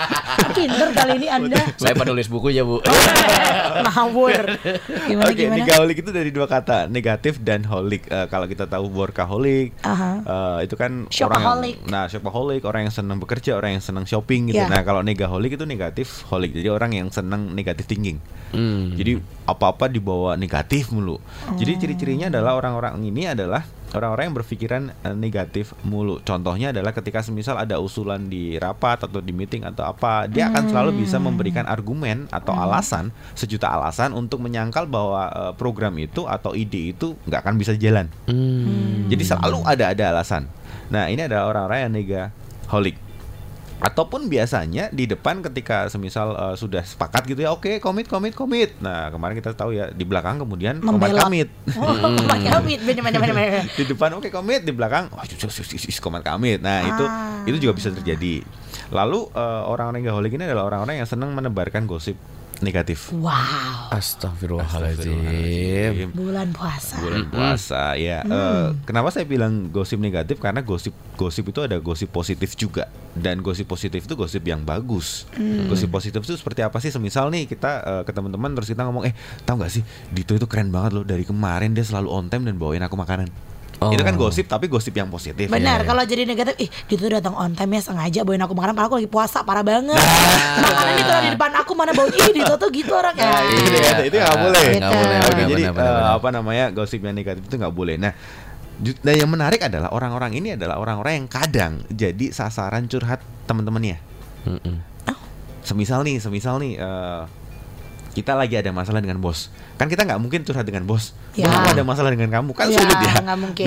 Pinter 0.53 0.88
kali 0.93 1.12
ini 1.17 1.29
Anda. 1.29 1.56
Saya 1.81 1.94
penulis 1.94 2.26
buku 2.26 2.49
ya, 2.50 2.62
Bu. 2.62 2.79
Ngawur. 3.85 4.37
Gimana 5.06 5.26
Oke, 5.26 5.35
gimana? 5.37 5.56
negaholic 5.58 5.97
itu 5.99 6.11
dari 6.11 6.31
dua 6.31 6.47
kata, 6.47 6.87
negatif 6.87 7.38
dan 7.41 7.64
holic. 7.64 8.06
Eh, 8.06 8.26
kalau 8.26 8.47
kita 8.47 8.64
tahu 8.64 8.88
workaholic, 8.88 9.75
Aha. 9.82 10.11
eh, 10.20 10.59
itu 10.64 10.75
kan 10.75 11.06
Shopaholic. 11.09 11.43
orang 11.76 11.82
yang, 11.82 11.91
nah 11.91 12.05
shopaholic 12.06 12.62
orang 12.64 12.81
yang 12.82 12.94
senang 12.94 13.19
bekerja, 13.19 13.55
orang 13.55 13.76
yang 13.76 13.85
senang 13.85 14.05
shopping 14.05 14.50
gitu. 14.50 14.59
Ya. 14.59 14.69
Nah, 14.69 14.82
kalau 14.82 15.00
negaholic 15.00 15.55
itu 15.55 15.64
negatif 15.64 16.25
holic. 16.26 16.52
Jadi 16.52 16.69
orang 16.69 16.91
yang 16.93 17.09
senang 17.09 17.50
negatif 17.50 17.87
thinking. 17.87 18.19
Hmm. 18.49 18.94
Jadi 18.94 19.19
apa-apa 19.44 19.87
dibawa 19.87 20.35
negatif 20.35 20.91
mulu. 20.91 21.19
Jadi 21.55 21.73
Oh. 21.73 21.81
Ciri-cirinya 21.97 22.29
adalah 22.29 22.53
orang-orang 22.61 23.01
ini 23.01 23.25
adalah 23.25 23.65
orang-orang 23.97 24.29
yang 24.29 24.37
berpikiran 24.37 24.83
eh, 24.93 25.17
negatif 25.17 25.73
mulu. 25.81 26.21
Contohnya 26.21 26.77
adalah 26.77 26.93
ketika 26.93 27.25
semisal 27.25 27.57
ada 27.57 27.81
usulan 27.81 28.29
di 28.29 28.61
rapat 28.61 29.09
atau 29.09 29.25
di 29.25 29.33
meeting 29.33 29.65
atau 29.65 29.89
apa, 29.89 30.29
dia 30.29 30.53
akan 30.53 30.69
selalu 30.69 30.91
Hmm. 30.93 31.01
bisa 31.01 31.17
memberikan 31.17 31.65
argumen 31.65 32.29
atau 32.29 32.53
alasan 32.53 33.09
sejuta 33.33 33.73
alasan 33.73 34.13
untuk 34.13 34.45
menyangkal 34.45 34.85
bahwa 34.85 35.33
eh, 35.33 35.53
program 35.57 35.97
itu 35.97 36.29
atau 36.29 36.53
ide 36.53 36.93
itu 36.93 37.17
nggak 37.25 37.41
akan 37.41 37.55
bisa 37.57 37.73
jalan. 37.81 38.13
Hmm. 38.29 39.09
Jadi 39.09 39.25
selalu 39.25 39.65
ada 39.65 39.97
ada 39.97 40.05
alasan. 40.13 40.45
Nah 40.93 41.09
ini 41.09 41.25
adalah 41.25 41.49
orang-orang 41.49 41.89
yang 41.89 41.93
negaholic. 41.97 43.06
Ataupun 43.76 44.26
biasanya 44.26 44.88
di 44.88 45.05
depan 45.05 45.44
ketika 45.44 45.87
semisal 45.87 46.32
eh, 46.32 46.56
sudah 46.56 46.81
sepakat 46.81 47.28
gitu 47.28 47.40
ya, 47.40 47.52
oke 47.52 47.76
komit 47.78 48.08
komit 48.08 48.32
komit. 48.32 48.73
Nah 48.81 49.12
kemarin 49.12 49.37
kita 49.37 49.52
tahu 49.52 49.76
ya 49.76 49.93
di 49.93 50.02
belakang 50.02 50.40
kemudian 50.40 50.81
komit 50.81 51.12
Membelot. 51.12 51.23
komit. 51.23 51.49
Oh, 51.76 51.93
bener 52.26 52.61
bener 52.64 53.20
bener. 53.20 53.20
bener. 53.31 53.62
di 53.69 53.84
depan 53.84 54.11
oke 54.17 54.28
komit, 54.32 54.64
di 54.64 54.73
belakang 54.73 55.12
oh 55.12 55.20
komit 56.00 56.23
komit. 56.23 56.59
Nah 56.64 56.78
itu 56.85 57.04
Ah. 57.06 57.45
itu 57.45 57.56
juga 57.61 57.76
bisa 57.76 57.92
terjadi. 57.92 58.40
Lalu 58.88 59.21
eh, 59.30 59.62
orang-orang 59.66 60.00
negaholic 60.00 60.33
ini 60.35 60.45
adalah 60.45 60.66
orang-orang 60.66 61.04
yang 61.04 61.09
senang 61.09 61.37
menebarkan 61.37 61.85
gosip 61.85 62.16
negatif. 62.65 63.13
Wow. 63.13 63.93
Astagfirullahaladzim. 63.93 66.13
Bulan 66.13 66.53
puasa. 66.53 67.01
bulan 67.01 67.25
puasa 67.29 67.97
ya. 67.99 68.23
Eh, 68.25 68.75
kenapa 68.89 69.11
saya 69.13 69.25
bilang 69.29 69.69
gosip 69.73 70.01
negatif? 70.01 70.41
Karena 70.41 70.63
gosip 70.65 70.95
gosip 71.17 71.49
itu 71.49 71.63
ada 71.65 71.79
gosip 71.81 72.13
positif 72.13 72.57
juga. 72.57 72.89
Dan 73.17 73.41
gosip 73.41 73.65
positif 73.69 74.05
itu 74.05 74.17
gosip 74.17 74.45
yang 74.45 74.65
bagus. 74.65 75.27
Gosip 75.69 75.91
positif 75.93 76.21
itu 76.25 76.37
seperti 76.37 76.63
apa 76.65 76.81
sih? 76.81 76.91
Semisal 76.93 77.31
nih 77.33 77.47
kita 77.49 77.83
eh, 77.85 78.03
ke 78.05 78.13
teman-teman 78.13 78.55
terus 78.57 78.69
kita 78.69 78.85
ngomong 78.89 79.05
eh 79.09 79.15
tahu 79.45 79.59
nggak 79.61 79.73
sih? 79.73 79.83
Dito 80.13 80.35
itu 80.37 80.47
keren 80.49 80.71
banget 80.73 80.93
loh. 80.97 81.05
Dari 81.05 81.25
kemarin 81.25 81.73
dia 81.73 81.85
selalu 81.85 82.09
on 82.13 82.29
time 82.29 82.45
dan 82.49 82.59
bawain 82.61 82.83
aku 82.85 82.97
makanan 82.97 83.29
Oh. 83.76 83.92
itu 83.92 84.00
kan 84.00 84.16
gosip 84.16 84.49
tapi 84.49 84.73
gosip 84.73 84.97
yang 84.97 85.12
positif 85.12 85.52
Benar, 85.52 85.85
iya. 85.85 85.88
kalau 85.88 86.00
jadi 86.00 86.25
negatif, 86.25 86.56
ih 86.56 86.68
dia 86.88 86.97
tuh 86.97 87.12
datang 87.12 87.37
on 87.37 87.52
time 87.52 87.76
ya 87.76 87.85
sengaja 87.85 88.25
bawain 88.25 88.40
aku 88.40 88.56
makanan, 88.56 88.73
padahal 88.73 88.88
aku 88.88 88.97
lagi 89.04 89.11
puasa 89.12 89.45
parah 89.45 89.61
banget. 89.61 90.00
Makanan 90.64 90.92
ditaruh 90.97 91.23
di 91.28 91.30
depan 91.37 91.50
aku 91.61 91.73
mana 91.76 91.92
bau, 91.92 92.09
ih 92.09 92.30
dia 92.33 92.56
tuh 92.56 92.73
gitu 92.73 92.97
orang 92.97 93.12
ya. 93.12 93.28
Nah, 93.28 93.42
itu 93.45 93.68
Iya. 93.76 93.92
itu 94.09 94.16
nggak 94.16 94.38
boleh. 94.40 94.66
Nggak 94.80 94.92
boleh, 94.97 95.16
Oke, 95.21 95.33
benar, 95.37 95.49
jadi 95.52 95.62
eh, 95.76 96.04
apa 96.16 96.28
namanya 96.33 96.64
gosip 96.73 97.04
yang 97.04 97.12
negatif 97.12 97.45
itu 97.45 97.56
nggak 97.61 97.75
boleh. 97.76 98.00
Nah, 98.00 98.12
nah 99.04 99.12
yang 99.12 99.28
menarik 99.28 99.61
adalah 99.61 99.92
orang-orang 99.92 100.33
ini 100.40 100.56
adalah 100.56 100.80
orang-orang 100.80 101.12
yang 101.21 101.28
kadang 101.28 101.73
jadi 101.92 102.33
sasaran 102.33 102.88
curhat 102.88 103.21
teman-temannya. 103.45 104.00
Mm-mm. 104.49 104.76
Semisal 105.66 106.00
nih, 106.00 106.16
semisal 106.16 106.56
nih 106.64 106.80
eh, 106.80 107.23
kita 108.16 108.32
lagi 108.32 108.56
ada 108.56 108.73
masalah 108.73 109.04
dengan 109.04 109.20
bos. 109.20 109.52
Kan 109.76 109.92
kita 109.92 110.08
nggak 110.08 110.16
mungkin 110.16 110.40
curhat 110.40 110.64
dengan 110.64 110.88
bos. 110.88 111.12
Ya. 111.37 111.52
Bos 111.52 111.76
ada 111.76 111.85
masalah 111.85 112.08
dengan 112.08 112.32
kamu. 112.32 112.56
Kan 112.56 112.73
Ya, 112.73 112.80
sulit 112.80 112.96
ya. 113.04 113.12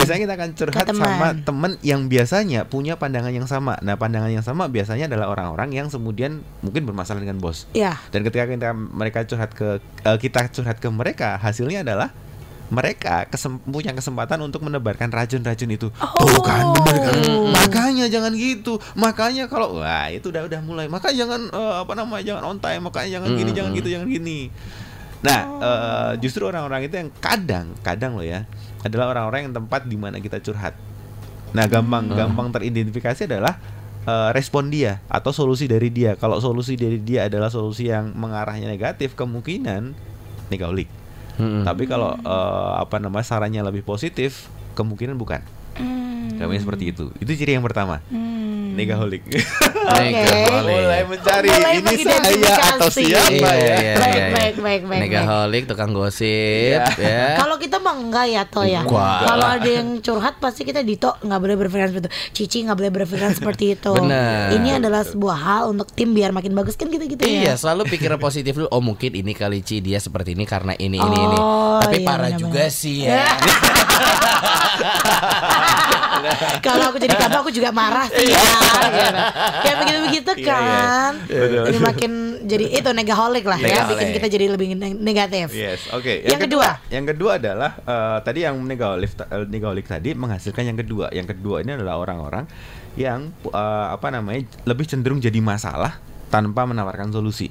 Biasanya 0.02 0.20
kita 0.26 0.34
akan 0.34 0.50
curhat 0.58 0.86
teman. 0.90 1.06
sama 1.06 1.28
teman 1.46 1.72
yang 1.86 2.10
biasanya 2.10 2.66
punya 2.66 2.98
pandangan 2.98 3.30
yang 3.30 3.46
sama. 3.46 3.78
Nah, 3.86 3.94
pandangan 4.02 4.34
yang 4.34 4.42
sama 4.42 4.66
biasanya 4.66 5.06
adalah 5.06 5.30
orang-orang 5.30 5.70
yang 5.78 5.88
kemudian 5.94 6.42
mungkin 6.66 6.90
bermasalah 6.90 7.22
dengan 7.22 7.38
bos. 7.38 7.70
Ya. 7.78 8.02
Dan 8.10 8.26
ketika 8.26 8.50
kita 8.50 8.74
mereka 8.74 9.22
curhat 9.30 9.54
ke 9.54 9.78
eh, 10.02 10.18
kita 10.18 10.50
curhat 10.50 10.82
ke 10.82 10.90
mereka, 10.90 11.38
hasilnya 11.38 11.86
adalah 11.86 12.10
mereka 12.70 13.26
kesem- 13.28 13.62
punya 13.66 13.92
kesempatan 13.98 14.38
untuk 14.46 14.62
menebarkan 14.62 15.10
racun-racun 15.10 15.70
itu. 15.74 15.88
Oh. 15.98 16.26
Tuh 16.26 16.42
kan 16.46 16.70
bener 16.74 16.96
kan? 17.02 17.18
Makanya 17.50 18.06
jangan 18.08 18.34
gitu. 18.38 18.78
Makanya 18.94 19.50
kalau 19.50 19.82
wah 19.82 20.08
itu 20.14 20.30
udah 20.30 20.46
udah 20.46 20.62
mulai. 20.62 20.86
Maka 20.86 21.10
jangan 21.10 21.50
eh, 21.50 21.76
apa 21.82 21.94
namanya? 21.98 22.24
Jangan 22.24 22.44
on 22.46 22.58
time, 22.62 22.82
makanya 22.86 23.10
jangan 23.20 23.30
gini, 23.34 23.52
Mm, 23.52 23.58
jangan 23.58 23.72
mm. 23.74 23.78
gitu, 23.82 23.88
jangan 23.90 24.08
gini. 24.08 24.40
Nah, 25.20 25.40
eh, 25.60 26.12
justru 26.24 26.46
orang-orang 26.46 26.88
itu 26.88 26.96
yang 26.96 27.10
kadang, 27.20 27.74
kadang 27.82 28.16
loh 28.16 28.24
ya, 28.24 28.46
adalah 28.86 29.12
orang-orang 29.12 29.50
yang 29.50 29.54
tempat 29.58 29.84
di 29.90 29.98
mana 29.98 30.22
kita 30.22 30.40
curhat. 30.40 30.78
Nah, 31.52 31.66
gampang 31.66 32.06
gampang 32.14 32.54
teridentifikasi 32.54 33.26
adalah 33.26 33.58
eh, 34.06 34.30
respon 34.38 34.70
dia 34.70 35.02
atau 35.10 35.34
solusi 35.34 35.66
dari 35.66 35.90
dia. 35.90 36.14
Kalau 36.16 36.38
solusi 36.38 36.78
dari 36.78 37.02
dia 37.02 37.26
adalah 37.26 37.50
solusi 37.50 37.90
yang 37.90 38.14
mengarahnya 38.14 38.70
negatif, 38.70 39.18
kemungkinan 39.18 39.98
negatif. 40.54 40.99
Mm-mm. 41.40 41.64
Tapi 41.64 41.88
kalau 41.88 42.14
eh, 42.20 42.74
apa 42.84 43.00
namanya 43.00 43.26
sarannya 43.26 43.64
lebih 43.64 43.88
positif, 43.88 44.52
kemungkinan 44.76 45.16
bukan. 45.16 45.42
Hmm. 45.80 46.36
Kami 46.36 46.60
seperti 46.60 46.92
itu. 46.92 47.12
Itu 47.24 47.32
ciri 47.36 47.56
yang 47.56 47.64
pertama. 47.64 48.04
Hmm. 48.12 48.19
Negaholik. 48.80 49.24
Negaholik. 49.28 50.80
Mulai 50.80 51.04
mencari 51.04 51.48
Mulai 51.50 51.74
ini 51.76 51.96
saya 52.00 52.56
atau 52.72 52.88
siapa 52.88 53.28
Iya, 53.52 53.52
ya? 53.60 53.76
iya, 53.76 53.94
Baik, 53.94 54.16
iya. 54.16 54.28
baik, 54.32 54.56
baik, 54.58 54.82
baik, 54.88 55.00
Negaholik, 55.02 55.64
tukang 55.68 55.92
gosip, 55.92 56.80
ya. 56.96 57.36
Kalau 57.42 57.60
kita 57.60 57.76
mah 57.78 57.92
enggak 57.94 58.26
ya 58.26 58.48
toh 58.48 58.64
ya. 58.64 58.88
Kalau 58.88 59.48
ada 59.50 59.68
yang 59.68 60.00
curhat 60.00 60.40
pasti 60.40 60.64
kita 60.64 60.80
dito 60.80 61.12
nggak 61.20 61.40
boleh 61.40 61.56
berpikiran 61.58 61.92
seperti 61.92 62.08
itu. 62.08 62.12
Cici 62.34 62.58
nggak 62.64 62.78
boleh 62.78 62.92
berpikiran 62.94 63.34
seperti 63.34 63.66
itu. 63.76 63.92
Benar. 63.92 64.56
Ini 64.56 64.70
adalah 64.80 65.04
sebuah 65.04 65.38
hal 65.38 65.64
untuk 65.70 65.92
tim 65.92 66.12
biar 66.12 66.32
makin 66.32 66.56
bagus 66.56 66.74
kan 66.74 66.88
gitu 66.88 67.04
gitu 67.04 67.20
Iya, 67.20 67.52
ya. 67.52 67.60
selalu 67.60 67.84
pikir 67.90 68.16
positif 68.18 68.56
dulu. 68.56 68.72
Oh, 68.72 68.80
mungkin 68.80 69.12
ini 69.12 69.36
kali 69.36 69.60
Ci 69.60 69.84
dia 69.84 70.00
seperti 70.00 70.32
ini 70.32 70.48
karena 70.48 70.72
ini 70.74 70.96
ini 70.96 71.18
ini. 71.20 71.38
Oh, 71.38 71.84
Tapi 71.84 72.00
iya, 72.00 72.08
parah 72.08 72.32
benar-benar. 72.32 72.40
juga 72.40 72.64
sih 72.72 73.04
ya. 73.04 73.28
Kalau 76.66 76.86
aku 76.90 76.98
jadi 76.98 77.16
kamu 77.16 77.38
aku 77.40 77.52
juga 77.52 77.70
marah 77.70 78.08
sih 78.08 78.28
ya. 78.28 78.40
gitu. 78.90 79.20
Kayak 79.62 79.78
begitu 79.78 80.00
begitu 80.04 80.32
Iya, 80.36 80.46
iya. 80.46 80.52
kan. 80.52 81.12
Jadi 81.70 81.78
makin 81.80 82.12
jadi 82.44 82.66
itu 82.72 82.90
negaholik 82.92 83.46
lah 83.46 83.58
ya. 83.58 83.86
Bikin 83.86 84.08
kita 84.14 84.28
jadi 84.28 84.46
lebih 84.50 84.68
ne- 84.74 84.96
negatif. 84.96 85.52
Yes, 85.52 85.90
oke. 85.90 86.26
Yang 86.26 86.50
kedua? 86.50 86.68
yang 86.90 87.06
kedua 87.06 87.32
adalah 87.38 87.72
eh, 87.80 88.18
tadi 88.22 88.40
yang 88.44 88.56
negaholik 88.60 89.12
eh, 89.16 89.46
negaholik 89.46 89.86
tadi 89.86 90.14
menghasilkan 90.14 90.64
yang 90.66 90.78
kedua. 90.78 91.10
Yang 91.10 91.38
kedua 91.38 91.62
ini 91.62 91.76
adalah 91.76 91.98
orang-orang 91.98 92.46
yang 92.96 93.30
eh, 93.46 93.88
apa 93.90 94.08
namanya 94.10 94.44
lebih 94.66 94.86
cenderung 94.86 95.20
jadi 95.20 95.38
masalah 95.40 95.98
tanpa 96.30 96.66
menawarkan 96.66 97.10
solusi. 97.10 97.50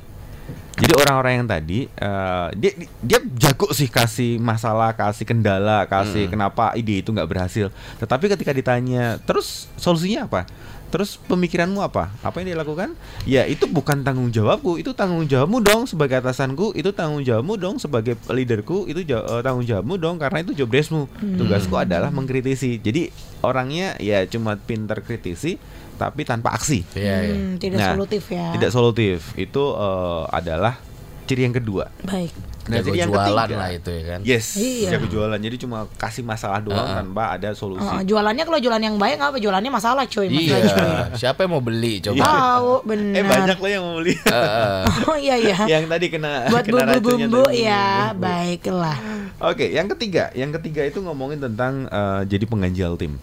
Jadi 0.78 0.92
orang-orang 0.94 1.32
yang 1.42 1.48
tadi 1.50 1.90
eh, 1.90 2.48
dia 2.54 2.72
dia 3.02 3.18
jago 3.34 3.68
sih 3.74 3.90
kasih 3.90 4.38
masalah, 4.38 4.94
kasih 4.94 5.26
kendala, 5.26 5.84
kasih 5.90 6.30
kenapa 6.30 6.72
ide 6.78 7.02
itu 7.02 7.10
nggak 7.10 7.28
berhasil. 7.28 7.68
Tetapi 7.98 8.24
ketika 8.38 8.54
ditanya, 8.54 9.18
terus 9.26 9.66
solusinya 9.74 10.30
apa? 10.30 10.46
Terus 10.88 11.20
pemikiranmu 11.28 11.84
apa? 11.84 12.08
Apa 12.24 12.40
yang 12.40 12.52
dia 12.52 12.58
lakukan? 12.58 12.96
Ya 13.28 13.44
itu 13.44 13.68
bukan 13.68 14.00
tanggung 14.00 14.32
jawabku, 14.32 14.80
itu 14.80 14.96
tanggung 14.96 15.28
jawabmu 15.28 15.60
dong 15.60 15.84
sebagai 15.84 16.24
atasanku, 16.24 16.72
itu 16.72 16.88
tanggung 16.96 17.20
jawabmu 17.20 17.60
dong 17.60 17.76
sebagai 17.76 18.16
leaderku, 18.26 18.88
itu 18.88 19.04
eh, 19.04 19.42
tanggung 19.44 19.68
jawabmu 19.68 20.00
dong 20.00 20.16
karena 20.16 20.40
itu 20.40 20.56
job 20.56 20.72
deskmu. 20.72 21.04
Tugasku 21.36 21.76
adalah 21.76 22.08
mengkritisi. 22.08 22.80
Jadi 22.80 23.12
orangnya 23.44 24.00
ya 24.00 24.24
cuma 24.24 24.56
pinter 24.56 25.04
kritisi 25.04 25.60
tapi 26.00 26.22
tanpa 26.24 26.54
aksi. 26.56 26.86
Hmm, 26.94 27.58
tidak 27.60 27.78
Nah, 27.78 27.92
solutif 27.98 28.22
ya. 28.32 28.54
Tidak 28.56 28.70
solutif. 28.72 29.18
Itu 29.36 29.76
eh, 29.76 30.24
adalah 30.32 30.80
ciri 31.28 31.44
yang 31.44 31.52
kedua. 31.52 31.92
Baik. 32.02 32.32
Nah, 32.68 32.76
Jago 32.78 32.88
jadi 32.90 32.98
yang 32.98 33.08
jualan 33.08 33.24
ketiga- 33.24 33.56
lah 33.56 33.68
itu 33.70 33.88
ya 33.88 34.02
kan. 34.04 34.20
Yes, 34.22 34.46
Iya. 34.54 34.88
jago 34.92 35.06
jualan. 35.08 35.38
Jadi 35.38 35.56
cuma 35.58 35.88
kasih 35.94 36.20
masalah 36.20 36.60
doang 36.60 36.76
Uh-uh. 36.78 37.00
tanpa 37.00 37.32
ada 37.32 37.48
solusi. 37.52 37.80
Oh, 37.80 38.00
jualannya 38.02 38.44
kalau 38.44 38.60
jualan 38.60 38.76
yang 38.78 38.96
baik 38.96 39.16
apa? 39.18 39.36
Jualannya 39.36 39.70
masalah 39.70 40.04
coy. 40.04 40.28
Masalah 40.28 40.60
Iya. 40.60 40.68
coy. 40.68 40.90
Siapa 41.16 41.38
yang 41.42 41.50
mau 41.50 41.62
beli 41.62 41.94
coba? 42.02 42.20
Tahu 42.20 42.72
benar. 42.84 43.14
Eh 43.14 43.24
banyak 43.24 43.56
loh 43.56 43.70
yang 43.70 43.82
mau 43.82 43.94
beli. 43.96 44.14
Heeh. 44.18 44.82
Oh 45.04 45.16
iya 45.16 45.36
iya. 45.38 45.56
yang 45.66 45.84
tadi 45.86 46.06
kena 46.08 46.48
Buat 46.48 46.64
bumbu-bumbu 46.66 47.48
ya, 47.50 48.12
baiklah. 48.12 49.00
Oke, 49.40 49.64
yang 49.68 49.88
ketiga, 49.88 50.28
yang 50.32 50.52
ketiga 50.52 50.84
itu 50.84 51.00
ngomongin 51.00 51.40
tentang 51.40 51.86
eh, 51.86 52.20
jadi 52.26 52.44
pengganjal 52.44 52.96
tim. 52.96 53.16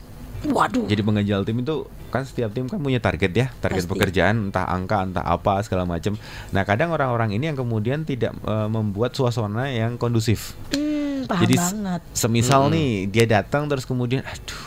Waduh. 0.43 0.85
Jadi 0.85 1.01
pengganjal 1.01 1.41
tim 1.41 1.57
itu 1.59 1.85
kan 2.15 2.23
setiap 2.23 2.49
tim 2.49 2.65
kan 2.65 2.77
punya 2.77 2.97
target 2.97 3.29
ya, 3.29 3.47
target 3.55 3.83
Pasti. 3.83 3.91
pekerjaan 3.91 4.35
entah 4.45 4.63
angka 4.65 5.03
entah 5.03 5.21
apa 5.21 5.59
segala 5.59 5.83
macam. 5.83 6.15
Nah, 6.49 6.63
kadang 6.63 6.89
orang-orang 6.89 7.31
ini 7.31 7.47
yang 7.47 7.55
kemudian 7.55 8.01
tidak 8.01 8.31
eh, 8.37 8.67
membuat 8.67 9.11
suasana 9.11 9.67
yang 9.67 9.95
kondusif. 9.95 10.55
Hmm, 10.69 11.25
paham 11.25 11.41
Jadi 11.41 11.55
banget. 11.55 12.01
semisal 12.11 12.67
nih 12.67 12.89
dia 13.05 13.25
datang 13.25 13.65
terus 13.65 13.83
kemudian 13.83 14.21
aduh 14.21 14.63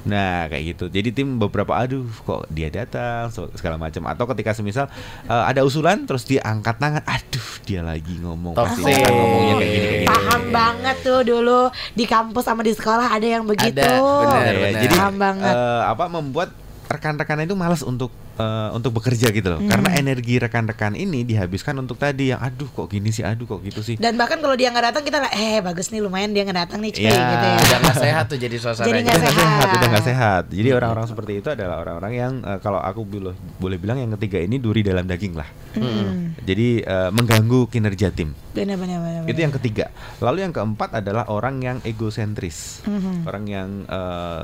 Nah 0.00 0.48
kayak 0.48 0.64
gitu. 0.66 0.84
Jadi 0.88 1.12
tim 1.12 1.36
beberapa 1.36 1.76
aduh 1.76 2.08
kok 2.18 2.48
dia 2.48 2.66
datang 2.68 3.28
so- 3.28 3.52
segala 3.52 3.76
macam 3.76 4.00
atau 4.06 4.24
ketika 4.26 4.56
semisal 4.56 4.88
eh, 5.24 5.44
ada 5.44 5.60
usulan 5.60 6.08
terus 6.08 6.24
dia 6.24 6.40
angkat 6.42 6.80
tangan, 6.80 7.04
aduh 7.04 7.48
dia 7.62 7.84
lagi 7.84 8.16
ngomong 8.16 8.56
pasti 8.56 8.80
Toxic. 8.80 8.96
dia 8.96 9.04
akan 9.04 9.12
ngomongnya 9.14 9.54
kayak 9.54 9.68
gini 9.68 9.76
kayak 9.78 10.00
gini. 10.00 10.08
Paham 10.08 10.42
banget 10.48 10.96
tuh 11.04 11.20
dulu 11.20 11.60
di 11.92 12.04
kampus 12.06 12.42
sama 12.42 12.64
di 12.64 12.72
sekolah 12.72 13.12
ada 13.12 13.26
yang 13.28 13.44
begitu. 13.44 13.76
benar, 13.76 14.40
Ya, 14.40 14.48
ya. 14.48 14.60
benar. 14.64 14.80
Jadi 14.80 14.94
Paham 14.96 15.14
banget. 15.20 15.52
eh, 15.52 15.82
apa 15.84 16.04
membuat 16.08 16.48
rekan-rekan 16.90 17.46
itu 17.46 17.54
malas 17.54 17.86
untuk 17.86 18.10
eh, 18.34 18.68
untuk 18.74 18.98
bekerja 18.98 19.30
gitu 19.30 19.46
loh. 19.46 19.62
Hmm. 19.62 19.70
Karena 19.70 19.94
energi 19.94 20.42
rekan-rekan 20.42 20.98
ini 20.98 21.22
dihabiskan 21.22 21.78
untuk 21.78 22.02
tadi 22.02 22.34
yang 22.34 22.42
aduh 22.42 22.66
kok 22.66 22.90
gini 22.90 23.14
sih, 23.14 23.22
aduh 23.22 23.46
kok 23.46 23.62
gitu 23.62 23.80
sih. 23.86 23.94
Dan 23.94 24.18
bahkan 24.18 24.42
kalau 24.42 24.58
dia 24.58 24.74
nggak 24.74 24.90
datang 24.90 25.04
kita 25.06 25.22
lah, 25.22 25.30
eh 25.30 25.62
bagus 25.62 25.94
nih 25.94 26.02
lumayan 26.02 26.34
dia 26.34 26.42
nggak 26.42 26.58
datang 26.66 26.82
nih 26.82 26.90
cuy 26.90 27.06
Ya. 27.06 27.14
gitu 27.14 27.46
ya. 27.46 27.56
Udah 27.62 27.78
nggak 27.78 27.98
sehat 28.02 28.24
tuh 28.26 28.38
jadi 28.42 28.56
suasananya. 28.58 28.90
Jadi 28.90 29.00
nggak 29.06 29.20
sehat. 29.22 29.38
sehat, 29.38 29.68
udah 29.70 29.88
nggak 29.88 30.06
sehat. 30.10 30.42
Jadi 30.50 30.68
orang-orang 30.74 31.06
seperti 31.06 31.32
itu 31.38 31.48
adalah 31.54 31.76
orang-orang 31.78 32.12
yang 32.18 32.32
eh, 32.42 32.58
kalau 32.58 32.82
aku 32.82 33.00
boleh 33.06 33.34
boleh 33.62 33.78
bilang 33.78 34.02
yang 34.02 34.10
ketiga 34.18 34.42
ini 34.42 34.58
duri 34.58 34.82
dalam 34.82 35.06
daging 35.06 35.38
lah. 35.38 35.46
Hmm. 35.78 36.34
Jadi 36.42 36.82
eh, 36.82 37.10
mengganggu 37.14 37.70
kinerja 37.70 38.10
tim. 38.10 38.34
Benar 38.50 38.74
benar 38.74 38.98
benar. 38.98 39.22
Itu 39.30 39.38
yang 39.38 39.54
ketiga. 39.54 39.94
Lalu 40.18 40.50
yang 40.50 40.52
keempat 40.52 40.98
adalah 40.98 41.30
orang 41.30 41.62
yang 41.62 41.78
egosentris. 41.86 42.82
Mhm. 42.82 43.30
Orang 43.30 43.44
yang 43.46 43.68
eh, 43.86 44.42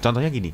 contohnya 0.00 0.32
gini. 0.32 0.48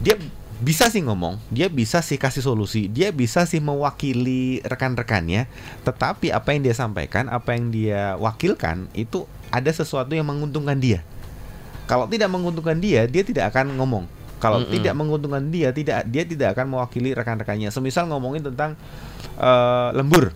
Dia 0.00 0.16
bisa 0.60 0.92
sih 0.92 1.00
ngomong, 1.00 1.40
dia 1.48 1.72
bisa 1.72 2.04
sih 2.04 2.20
kasih 2.20 2.44
solusi, 2.44 2.84
dia 2.86 3.08
bisa 3.10 3.48
sih 3.48 3.64
mewakili 3.64 4.60
rekan-rekannya, 4.60 5.48
tetapi 5.88 6.28
apa 6.30 6.52
yang 6.52 6.60
dia 6.68 6.76
sampaikan, 6.76 7.32
apa 7.32 7.56
yang 7.56 7.72
dia 7.72 8.14
wakilkan 8.20 8.86
itu 8.92 9.24
ada 9.48 9.72
sesuatu 9.72 10.12
yang 10.12 10.28
menguntungkan 10.28 10.76
dia. 10.76 11.00
Kalau 11.88 12.06
tidak 12.06 12.28
menguntungkan 12.28 12.78
dia, 12.78 13.08
dia 13.08 13.24
tidak 13.24 13.50
akan 13.50 13.74
ngomong. 13.80 14.04
Kalau 14.40 14.64
Mm-mm. 14.64 14.72
tidak 14.72 14.94
menguntungkan 14.96 15.42
dia, 15.52 15.68
tidak 15.72 16.06
dia 16.08 16.24
tidak 16.24 16.56
akan 16.56 16.76
mewakili 16.76 17.12
rekan-rekannya. 17.12 17.68
Semisal 17.68 18.08
ngomongin 18.08 18.44
tentang 18.44 18.76
eh, 19.36 19.88
lembur, 19.96 20.32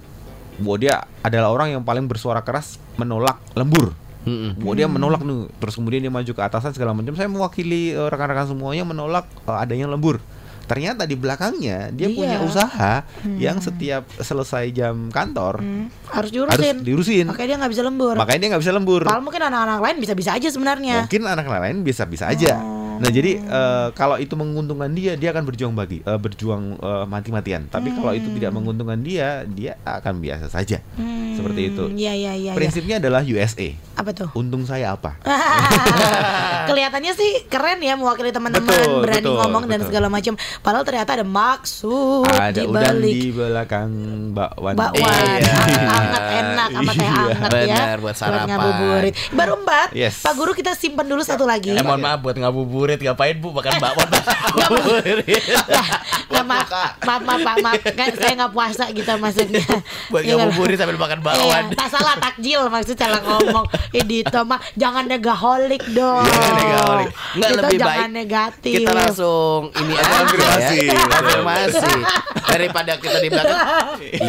bahwa 0.59 0.77
dia 0.81 1.05
adalah 1.21 1.53
orang 1.53 1.79
yang 1.79 1.83
paling 1.85 2.09
bersuara 2.09 2.41
keras 2.41 2.81
menolak 2.97 3.39
lembur. 3.57 3.97
Mm-mm. 4.25 4.57
Bahwa 4.59 4.75
dia 4.75 4.89
menolak 4.89 5.21
nih, 5.21 5.53
terus 5.55 5.75
kemudian 5.75 6.01
dia 6.01 6.09
maju 6.09 6.27
ke 6.27 6.43
atasan 6.43 6.73
segala 6.73 6.91
macam. 6.91 7.13
Saya 7.13 7.29
mewakili 7.29 7.93
eh, 7.93 8.09
rekan-rekan 8.09 8.49
semuanya 8.49 8.83
menolak 8.83 9.29
eh, 9.45 9.59
adanya 9.59 9.87
lembur. 9.87 10.19
Ternyata 10.65 11.05
di 11.05 11.13
belakangnya 11.13 11.93
dia 11.93 12.09
Iya. 12.09 12.17
punya 12.17 12.39
usaha 12.41 13.05
yang 13.37 13.61
setiap 13.61 14.09
selesai 14.17 14.73
jam 14.73 15.13
kantor 15.13 15.61
Hmm, 15.61 15.93
harus 16.09 16.33
harus 16.33 16.33
diurusin. 16.33 16.77
diurusin. 16.81 17.25
Makanya 17.29 17.49
dia 17.53 17.57
nggak 17.61 17.73
bisa 17.77 17.83
lembur. 17.85 18.15
Makanya 18.17 18.39
dia 18.41 18.49
nggak 18.49 18.63
bisa 18.65 18.73
lembur. 18.73 19.03
Padahal 19.05 19.21
mungkin 19.21 19.43
anak-anak 19.45 19.81
lain 19.85 19.97
bisa-bisa 20.01 20.31
aja 20.33 20.49
sebenarnya. 20.49 21.05
Mungkin 21.05 21.23
anak 21.23 21.45
lain 21.45 21.77
bisa-bisa 21.85 22.25
aja. 22.27 22.57
Oh. 22.57 22.74
Nah 22.97 23.09
jadi 23.09 23.33
eh, 23.39 23.89
kalau 23.93 24.17
itu 24.17 24.35
menguntungkan 24.35 24.91
dia, 24.91 25.15
dia 25.15 25.31
akan 25.31 25.45
berjuang 25.45 25.73
bagi, 25.73 26.01
eh, 26.01 26.17
berjuang 26.17 26.77
eh, 26.77 27.05
mati-matian. 27.05 27.67
Tapi 27.67 27.93
kalau 27.93 28.13
itu 28.13 28.29
tidak 28.33 28.51
menguntungkan 28.51 28.99
dia, 28.99 29.43
dia 29.45 29.77
akan 29.83 30.19
biasa 30.19 30.47
saja. 30.49 30.79
Hmm, 30.95 31.35
Seperti 31.35 31.61
itu. 31.69 31.85
Iya 31.91 32.13
iya 32.13 32.33
iya. 32.33 32.33
iya. 32.35 32.53
Prinsipnya 32.53 32.99
adalah 32.99 33.23
USA. 33.23 33.69
Apa 33.95 34.11
tuh? 34.11 34.29
Untung 34.35 34.63
saya 34.63 34.93
apa? 34.93 35.19
Kelihatannya 36.69 37.13
sih 37.13 37.31
keren 37.47 37.79
ya 37.79 37.95
mewakili 37.95 38.31
teman-teman, 38.31 38.67
berani 39.01 39.21
betul, 39.21 39.37
ngomong 39.37 39.65
dan 39.65 39.79
betul. 39.79 39.89
segala 39.89 40.09
macam. 40.09 40.35
Padahal 40.61 40.85
ternyata 40.85 41.11
ada 41.13 41.27
maksud 41.27 42.25
Ada 42.27 42.51
di 42.55 42.65
udang 42.65 42.97
balik 42.97 43.13
di 43.13 43.25
belakang 43.31 43.91
bakwan. 44.31 44.75
bakwan 44.75 45.13
Iya. 45.25 45.55
hangat 45.95 46.25
enak 46.33 46.69
sama 46.75 46.93
teh 46.93 47.03
Iya. 47.05 47.13
hangat 47.13 47.51
ya 47.53 47.77
Benar, 47.77 47.97
buat 48.01 48.17
sarapan. 48.17 48.47
ngabuburit 48.49 49.15
baru 49.31 49.53
empat 49.57 49.89
Yes. 49.93 50.15
pak 50.21 50.33
guru 50.35 50.53
kita 50.53 50.73
simpan 50.73 51.05
dulu 51.05 51.21
satu 51.21 51.45
lagi 51.45 51.71
Eh 51.71 51.81
mohon 51.81 52.01
maaf 52.01 52.21
buat 52.21 52.35
ngabuburit 52.35 52.84
ngapain 52.85 53.37
bu 53.39 53.49
makan 53.51 53.73
bakwan 53.81 54.09
ngabuburit 54.55 55.25
Lah, 55.65 55.87
lah, 56.31 56.45
maaf, 56.45 56.69
maaf, 57.01 57.23
maaf, 57.23 57.41
maaf, 57.41 57.59
maaf. 57.63 57.81
Kan 57.95 58.09
saya 58.13 58.33
nggak 58.37 58.53
puasa 58.53 58.85
gitu 58.91 59.13
maksudnya. 59.17 59.63
buat 60.13 60.23
Iya, 60.23 60.35
ngabuburit 60.37 60.77
sambil 60.77 60.97
makan 60.97 61.19
bakwan 61.21 61.65
Iya, 61.71 61.77
tak 61.77 61.89
salah 61.89 62.15
takjil 62.19 62.61
maksud 62.69 62.97
salah 62.97 63.21
ngomong. 63.23 63.65
Ini 63.93 64.17
mah 64.45 64.61
jangan 64.75 65.05
negaholik 65.07 65.81
dong. 65.91 66.27
Jangan 66.27 66.53
negaholik. 66.59 67.09
Nggak, 67.35 67.49
Itu 67.49 67.57
lebih 67.57 67.79
jangan 67.79 67.95
baik 67.95 68.13
negatif. 68.13 68.75
kita 68.75 68.93
langsung 68.93 69.61
ini 69.75 69.95
aja 69.95 70.13
Konfirmasi. 70.15 70.79
ya. 70.85 70.95
konfirmasi 70.95 71.93
daripada 72.55 72.93
kita 72.97 73.19
di 73.19 73.29
belakang 73.29 73.59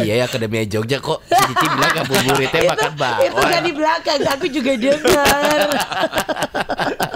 iya 0.02 0.14
ya 0.18 0.24
akademi 0.26 0.66
Jogja 0.66 0.98
kok 0.98 1.20
si 1.22 1.36
Cici 1.36 1.66
bilang 1.68 1.92
ngabuburitnya 1.94 2.60
makan 2.66 2.90
itu 2.90 2.98
bakwan 2.98 3.46
gak 3.46 3.62
di 3.62 3.72
belakang, 3.72 4.18
aku 4.26 4.46
juga 4.48 4.72
dengar. 4.74 5.60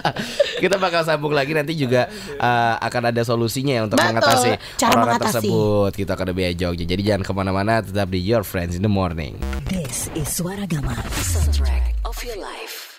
kita 0.60 0.76
bakal 0.76 1.02
sambung 1.02 1.32
lagi 1.32 1.56
nanti 1.56 1.72
juga 1.72 2.06
uh, 2.36 2.74
akan 2.78 3.02
ada 3.08 3.22
solusinya 3.24 3.80
ya 3.80 3.82
untuk 3.88 3.96
Betul. 3.96 4.08
mengatasi 4.12 4.50
Cara 4.76 4.92
orang 4.92 5.06
mengatasi. 5.16 5.24
tersebut. 5.40 5.92
Kita 5.96 6.10
akan 6.14 6.26
lebih 6.36 6.44
Jogja. 6.60 6.84
Jadi 6.84 7.02
jangan 7.02 7.22
ke 7.24 7.32
mana-mana, 7.32 7.80
tetap 7.80 8.12
di 8.12 8.20
Your 8.20 8.44
Friends 8.44 8.76
in 8.76 8.84
the 8.84 8.92
Morning. 8.92 9.40
This 9.66 10.12
is 10.12 10.28
Suara 10.28 10.68
Gama, 10.68 10.92
the 10.92 11.24
soundtrack 11.24 11.96
of 12.04 12.16
your 12.20 12.36
life. 12.36 12.90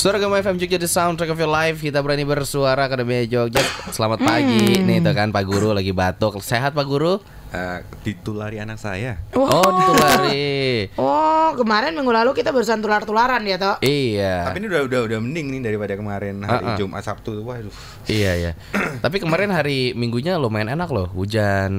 Suara 0.00 0.16
Gama 0.16 0.40
FM 0.40 0.56
Jogja 0.56 0.80
The 0.80 0.88
Soundtrack 0.88 1.28
of 1.28 1.36
Your 1.36 1.52
Life 1.52 1.84
Kita 1.84 2.00
berani 2.00 2.24
bersuara 2.24 2.88
Akademi 2.88 3.28
Jogja 3.28 3.60
Selamat 3.92 4.24
pagi 4.24 4.80
Nih 4.80 5.04
tuh 5.04 5.12
kan 5.12 5.28
Pak 5.28 5.44
Guru 5.44 5.76
lagi 5.76 5.92
batuk 5.92 6.40
Sehat 6.40 6.72
Pak 6.72 6.88
Guru? 6.88 7.20
Eh, 7.50 7.78
ditulari 8.02 8.56
anak 8.56 8.78
saya. 8.78 9.18
Oh 9.34 9.50
ditulari 9.50 10.86
Oh, 10.94 11.50
kemarin 11.58 11.92
minggu 11.92 12.14
lalu 12.14 12.30
kita 12.30 12.54
barusan 12.54 12.78
tular-tularan 12.78 13.42
ya, 13.42 13.58
toh. 13.58 13.76
Iya 13.80 14.46
Tapi 14.46 14.62
ini 14.62 14.70
udah 14.70 14.86
udah 14.86 15.00
udah 15.02 15.18
mending 15.18 15.46
nih 15.50 15.60
daripada 15.66 15.98
kemarin 15.98 16.46
hari 16.46 16.62
Ah, 16.62 16.70
ah. 16.72 16.76
Jumat 16.78 17.02
Sabtu. 17.02 17.42
Waduh. 17.42 17.74
Iya 18.06 18.32
ya 18.38 18.52
Tapi 19.04 19.18
kemarin 19.18 19.50
hari 19.50 19.92
minggunya 19.92 20.38
lumayan 20.38 20.70
enak 20.70 20.88
loh 20.88 21.10
Hujan 21.10 21.72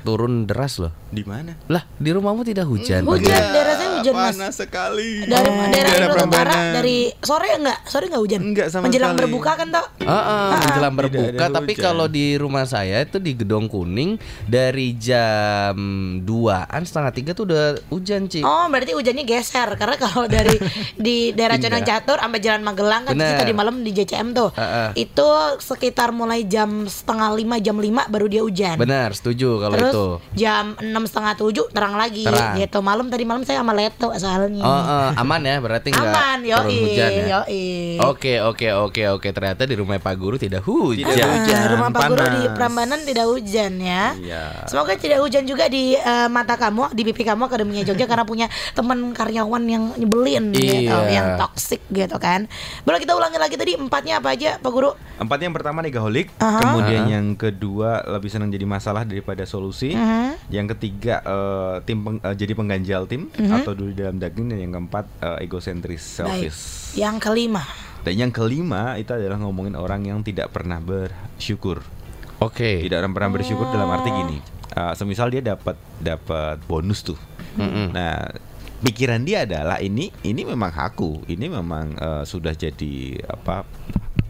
turun 0.00 0.48
deras 0.48 0.80
loh 0.80 0.96
Di 1.08 1.20
mana? 1.22 1.60
Lah 1.68 1.84
di 1.92 2.08
rumahmu 2.08 2.40
tidak 2.42 2.64
hujan 2.64 3.04
Hujan, 3.04 3.28
Guru? 3.28 3.28
Hujan, 4.00 4.14
Mas. 4.14 4.26
Panas 4.32 4.54
sekali. 4.56 5.10
Dari 5.22 5.32
daerah 5.44 5.66
Daerah 5.68 5.90
Indo 5.90 6.06
Utara 6.06 6.14
Prambanan. 6.16 6.72
dari 6.74 6.98
sore 7.18 7.48
enggak? 7.52 7.78
Sore 7.84 8.04
enggak 8.06 8.22
hujan? 8.22 8.40
Enggak 8.42 8.66
sama 8.68 8.82
Menjelang 8.84 9.10
sekali. 9.10 9.22
berbuka 9.24 9.52
kan, 9.54 9.68
toh? 9.68 9.86
Ah, 10.00 10.12
ah, 10.12 10.48
menjelang 10.52 10.92
Tidak 10.92 10.98
berbuka 11.00 11.44
tapi 11.50 11.72
hujan. 11.72 11.84
kalau 11.84 12.06
di 12.06 12.26
rumah 12.34 12.64
saya 12.64 12.96
itu 13.00 13.18
di 13.18 13.32
Gedong 13.34 13.66
Kuning 13.66 14.10
dari 14.44 14.94
jam 14.94 15.76
2an 16.20 16.80
setengah 16.80 17.12
tiga 17.12 17.30
tuh 17.32 17.44
udah 17.46 17.62
hujan 17.88 18.26
Ci 18.26 18.40
Oh, 18.40 18.66
berarti 18.66 18.92
hujannya 18.92 19.24
geser 19.24 19.68
karena 19.74 19.96
kalau 19.96 20.24
dari 20.24 20.56
di 20.96 21.30
daerah 21.30 21.56
Pindah. 21.56 21.70
Condong 21.70 21.86
Catur 21.86 22.18
sampai 22.18 22.40
Jalan 22.40 22.62
Magelang 22.62 23.02
kan 23.04 23.12
Bener. 23.12 23.34
kita 23.34 23.44
di 23.44 23.54
malam 23.54 23.74
di 23.78 23.90
JCM 23.90 24.28
tuh. 24.30 24.50
Ah, 24.54 24.62
ah. 24.62 24.88
Itu 24.94 25.26
sekitar 25.58 26.10
mulai 26.10 26.44
jam 26.44 26.68
setengah 26.84 27.28
lima 27.32 27.56
jam 27.58 27.76
lima 27.76 28.06
baru 28.06 28.26
dia 28.26 28.40
hujan. 28.40 28.76
Benar 28.76 29.12
setuju 29.12 29.58
kalau 29.58 29.74
Terus 29.74 29.92
itu 29.92 30.04
jam 30.38 30.64
enam 30.78 31.04
setengah 31.04 31.34
tujuh 31.36 31.66
terang 31.68 31.94
lagi 31.94 32.24
Terang. 32.24 32.56
gitu. 32.56 32.78
Malam 32.80 33.06
tadi 33.06 33.24
malam 33.24 33.42
saya 33.42 33.60
sama 33.60 33.74
Leto 33.88 34.08
soalnya. 34.14 34.60
Oh, 34.60 34.82
eh, 35.08 35.10
aman 35.16 35.40
ya 35.40 35.56
berarti 35.58 35.88
nggak 35.88 36.04
Aman, 36.06 36.38
turun 36.38 36.50
yoi, 36.68 36.76
hujan 36.84 37.10
ya. 37.10 37.24
yoi. 37.40 37.66
Oke 38.00 38.32
oke 38.38 38.68
oke 38.70 39.02
oke 39.10 39.28
ternyata 39.28 39.64
di 39.64 39.74
rumah 39.74 39.96
Pak 39.96 40.14
Guru 40.14 40.36
tidak 40.36 40.62
hujan. 40.62 41.08
Tidak 41.08 41.16
Ah, 41.18 41.32
hujan, 41.34 41.58
rumah 41.70 41.88
Pak 41.90 42.02
Guru 42.06 42.24
di. 42.26 42.42
Prambanan 42.50 43.00
tidak 43.02 43.26
hujan 43.26 43.72
ya. 43.78 44.04
Iya. 44.14 44.42
Semoga 44.66 44.92
tidak 44.94 45.18
hujan 45.18 45.42
juga 45.42 45.66
di 45.66 45.94
eh, 45.94 46.28
mata 46.28 46.54
kamu, 46.54 46.92
di 46.92 47.02
pipi 47.02 47.22
kamu 47.22 47.42
Akademinya 47.42 47.82
Jogja 47.82 48.04
karena 48.04 48.22
punya 48.22 48.46
teman 48.72 49.10
karyawan 49.10 49.62
yang 49.64 49.84
nyebelin 49.94 50.52
gitu, 50.52 50.84
Iya. 50.84 51.08
yang 51.08 51.26
toksik 51.36 51.80
gitu 51.88 52.16
kan. 52.16 52.44
Boleh 52.82 52.98
kita 52.98 53.14
ulangi 53.14 53.36
lagi 53.36 53.54
tadi 53.54 53.72
empatnya 53.74 54.18
apa 54.18 54.28
aja 54.30 54.58
Pak 54.58 54.68
Guru? 54.68 54.92
Empat 55.16 55.38
yang 55.40 55.50
pertama 55.50 55.80
negaholik, 55.80 56.28
Aha. 56.36 56.60
kemudian 56.60 57.02
Aha. 57.04 57.12
yang 57.12 57.26
kedua 57.34 57.90
lebih 58.08 58.28
senang 58.28 58.48
jadi 58.48 58.62
masalah 58.64 59.02
daripada 59.02 59.42
solusi, 59.42 59.90
Mhm. 59.90 60.50
yang 60.50 60.66
ketiga 60.68 61.18
eh, 61.20 61.76
tim 61.84 61.98
peng- 62.00 62.20
eh, 62.20 62.34
jadi 62.34 62.52
pengganjal 62.52 63.02
tim 63.04 63.26
atau 63.32 63.72
dulu 63.78 63.94
dalam 63.94 64.18
daging 64.18 64.50
dan 64.50 64.58
yang 64.58 64.72
keempat 64.74 65.06
eh, 65.22 65.46
egosentris, 65.46 66.02
Baik. 66.18 66.50
selfish. 66.50 66.60
Yang 66.92 67.16
kelima. 67.22 67.62
Dan 68.02 68.14
yang 68.14 68.30
kelima 68.30 68.98
itu 68.98 69.10
adalah 69.10 69.38
ngomongin 69.38 69.74
orang 69.74 70.02
yang 70.02 70.18
tidak 70.20 70.50
pernah 70.50 70.78
bersyukur. 70.78 71.86
Oke. 72.38 72.82
Tidak 72.82 72.98
pernah 73.08 73.30
bersyukur 73.30 73.70
dalam 73.70 73.86
arti 73.88 74.10
gini. 74.10 74.38
eh, 74.68 74.92
semisal 74.94 75.30
dia 75.30 75.40
dapat 75.40 75.78
dapat 75.98 76.58
bonus 76.66 77.02
tuh. 77.02 77.18
Mm-mm. 77.54 77.90
Nah, 77.90 78.30
pikiran 78.78 79.22
dia 79.22 79.42
adalah 79.42 79.78
ini 79.78 80.14
ini 80.22 80.42
memang 80.42 80.70
hakku, 80.70 81.26
ini 81.26 81.46
memang 81.46 81.94
eh, 81.94 82.22
sudah 82.22 82.54
jadi 82.54 83.18
apa 83.26 83.66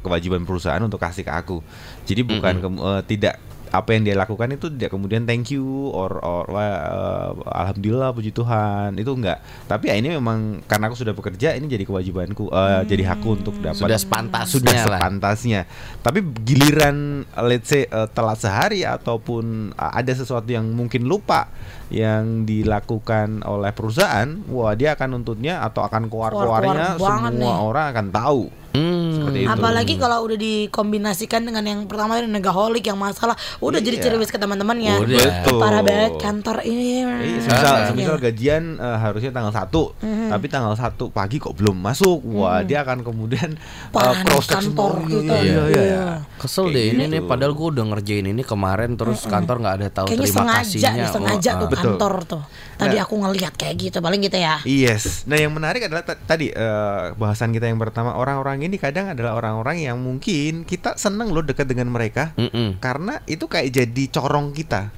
kewajiban 0.00 0.46
perusahaan 0.46 0.80
untuk 0.80 0.96
kasih 0.96 1.26
ke 1.26 1.32
aku. 1.32 1.60
Jadi 2.06 2.22
bukan 2.22 2.54
kem- 2.60 2.80
eh, 2.80 3.02
tidak 3.04 3.34
apa 3.70 3.92
yang 3.92 4.02
dia 4.08 4.16
lakukan 4.16 4.48
itu 4.52 4.72
tidak 4.72 4.96
kemudian 4.96 5.28
thank 5.28 5.52
you 5.52 5.92
or 5.92 6.16
or 6.24 6.48
eh, 6.56 7.30
alhamdulillah 7.48 8.10
puji 8.12 8.32
Tuhan 8.32 8.96
itu 8.96 9.12
enggak. 9.12 9.38
Tapi 9.68 9.92
ya 9.92 9.94
ini 9.96 10.14
memang 10.16 10.64
karena 10.64 10.88
aku 10.88 10.96
sudah 10.96 11.12
bekerja 11.12 11.54
ini 11.56 11.68
jadi 11.68 11.84
kewajibanku 11.84 12.48
eh, 12.48 12.82
jadi 12.88 13.14
hakku 13.14 13.38
untuk 13.40 13.54
dapat 13.60 13.78
Sudah 13.78 13.98
sepantasnya 14.00 14.54
sudah 14.54 14.74
lah. 14.74 15.00
sepantasnya. 15.00 15.60
Tapi 16.00 16.18
giliran 16.42 17.24
let's 17.44 17.68
say 17.68 17.84
eh, 17.84 18.08
telat 18.12 18.38
sehari 18.40 18.82
ataupun 18.84 19.72
eh, 19.76 19.92
ada 19.92 20.12
sesuatu 20.12 20.48
yang 20.48 20.64
mungkin 20.72 21.04
lupa 21.04 21.48
yang 21.88 22.44
dilakukan 22.44 23.40
oleh 23.48 23.72
perusahaan, 23.72 24.28
wah 24.52 24.76
dia 24.76 24.92
akan 24.92 25.20
nuntutnya 25.20 25.64
atau 25.64 25.80
akan 25.84 26.08
Keluar-keluar 26.08 26.60
banget 26.60 27.00
semua 27.00 27.30
nih. 27.32 27.48
orang 27.64 27.84
akan 27.96 28.06
tahu. 28.12 28.42
Hmm. 28.70 29.10
Seperti 29.10 29.38
itu. 29.42 29.50
Apalagi 29.50 29.94
kalau 29.96 30.18
udah 30.22 30.38
dikombinasikan 30.38 31.40
dengan 31.42 31.62
yang 31.62 31.80
pertama 31.84 32.16
ini 32.16 32.28
negaholik 32.28 32.84
yang 32.84 32.96
masalah 32.96 33.32
udah 33.58 33.78
jadi 33.78 33.96
Iya. 33.96 34.04
cerewet 34.06 34.28
ke 34.28 34.36
teman-temannya. 34.36 34.94
Betul. 35.00 35.58
Parah 35.58 35.80
banget 35.80 36.12
kantor 36.16 36.56
ini. 36.62 37.02
Iya, 37.02 37.38
semisal, 37.40 37.74
Ah. 37.74 37.86
semisal 37.88 38.16
gajian 38.18 38.64
eh, 38.76 38.98
harusnya 38.98 39.30
tanggal 39.30 39.50
1 39.50 39.96
Mhm. 39.98 40.28
tapi 40.28 40.46
tanggal 40.46 40.74
1 40.74 41.08
pagi 41.08 41.36
kok 41.36 41.52
belum 41.52 41.76
masuk. 41.76 42.20
Wah, 42.30 42.60
dia 42.60 42.82
akan 42.82 43.00
kemudian 43.00 43.56
cross 43.90 44.44
check 44.44 44.60
kantor 44.60 44.92
gitu. 45.06 45.24
Iya, 45.24 45.40
iya, 45.40 45.62
iya. 45.64 45.82
Iya. 45.82 46.04
Kesel 46.36 46.66
Kayak 46.66 46.74
deh 46.74 46.84
ini 46.86 47.02
gitu. 47.02 47.12
nih 47.14 47.22
padahal 47.24 47.52
gue 47.52 47.68
udah 47.72 47.84
ngerjain 47.88 48.26
ini 48.26 48.42
kemarin 48.42 48.90
terus 48.94 49.24
kantor 49.24 49.56
nggak 49.58 49.74
ada 49.76 49.88
tahu 49.90 50.06
Kayaknya 50.06 50.22
terima 50.22 50.38
sengaja 50.38 50.60
kasihnya. 50.60 51.06
sengaja 51.08 51.50
Oh, 51.50 51.58
tuh. 51.58 51.68
Betul. 51.68 51.80
kantor 51.80 52.14
tuh. 52.26 52.42
Tadi 52.76 52.94
Nah. 52.94 53.02
aku 53.02 53.14
ngelihat 53.16 53.54
kayak 53.54 53.74
gitu, 53.80 53.98
paling 53.98 54.20
gitu 54.20 54.36
ya. 54.36 54.60
Yes. 54.62 55.24
Nah, 55.24 55.34
yang 55.34 55.50
menarik 55.50 55.82
adalah 55.82 56.04
ta- 56.04 56.20
tadi 56.20 56.50
eh, 56.50 57.04
bahasan 57.14 57.50
kita 57.50 57.64
yang 57.64 57.78
pertama 57.78 58.12
orang-orang 58.12 58.60
ini 58.60 58.67
kadang 58.76 59.08
adalah 59.16 59.40
orang-orang 59.40 59.88
yang 59.88 59.96
mungkin 59.96 60.68
kita 60.68 61.00
seneng 61.00 61.32
loh 61.32 61.40
dekat 61.40 61.64
dengan 61.64 61.88
mereka 61.88 62.36
Mm-mm. 62.36 62.76
karena 62.84 63.24
itu 63.24 63.48
kayak 63.48 63.72
jadi 63.72 64.04
corong 64.12 64.52
kita. 64.52 64.92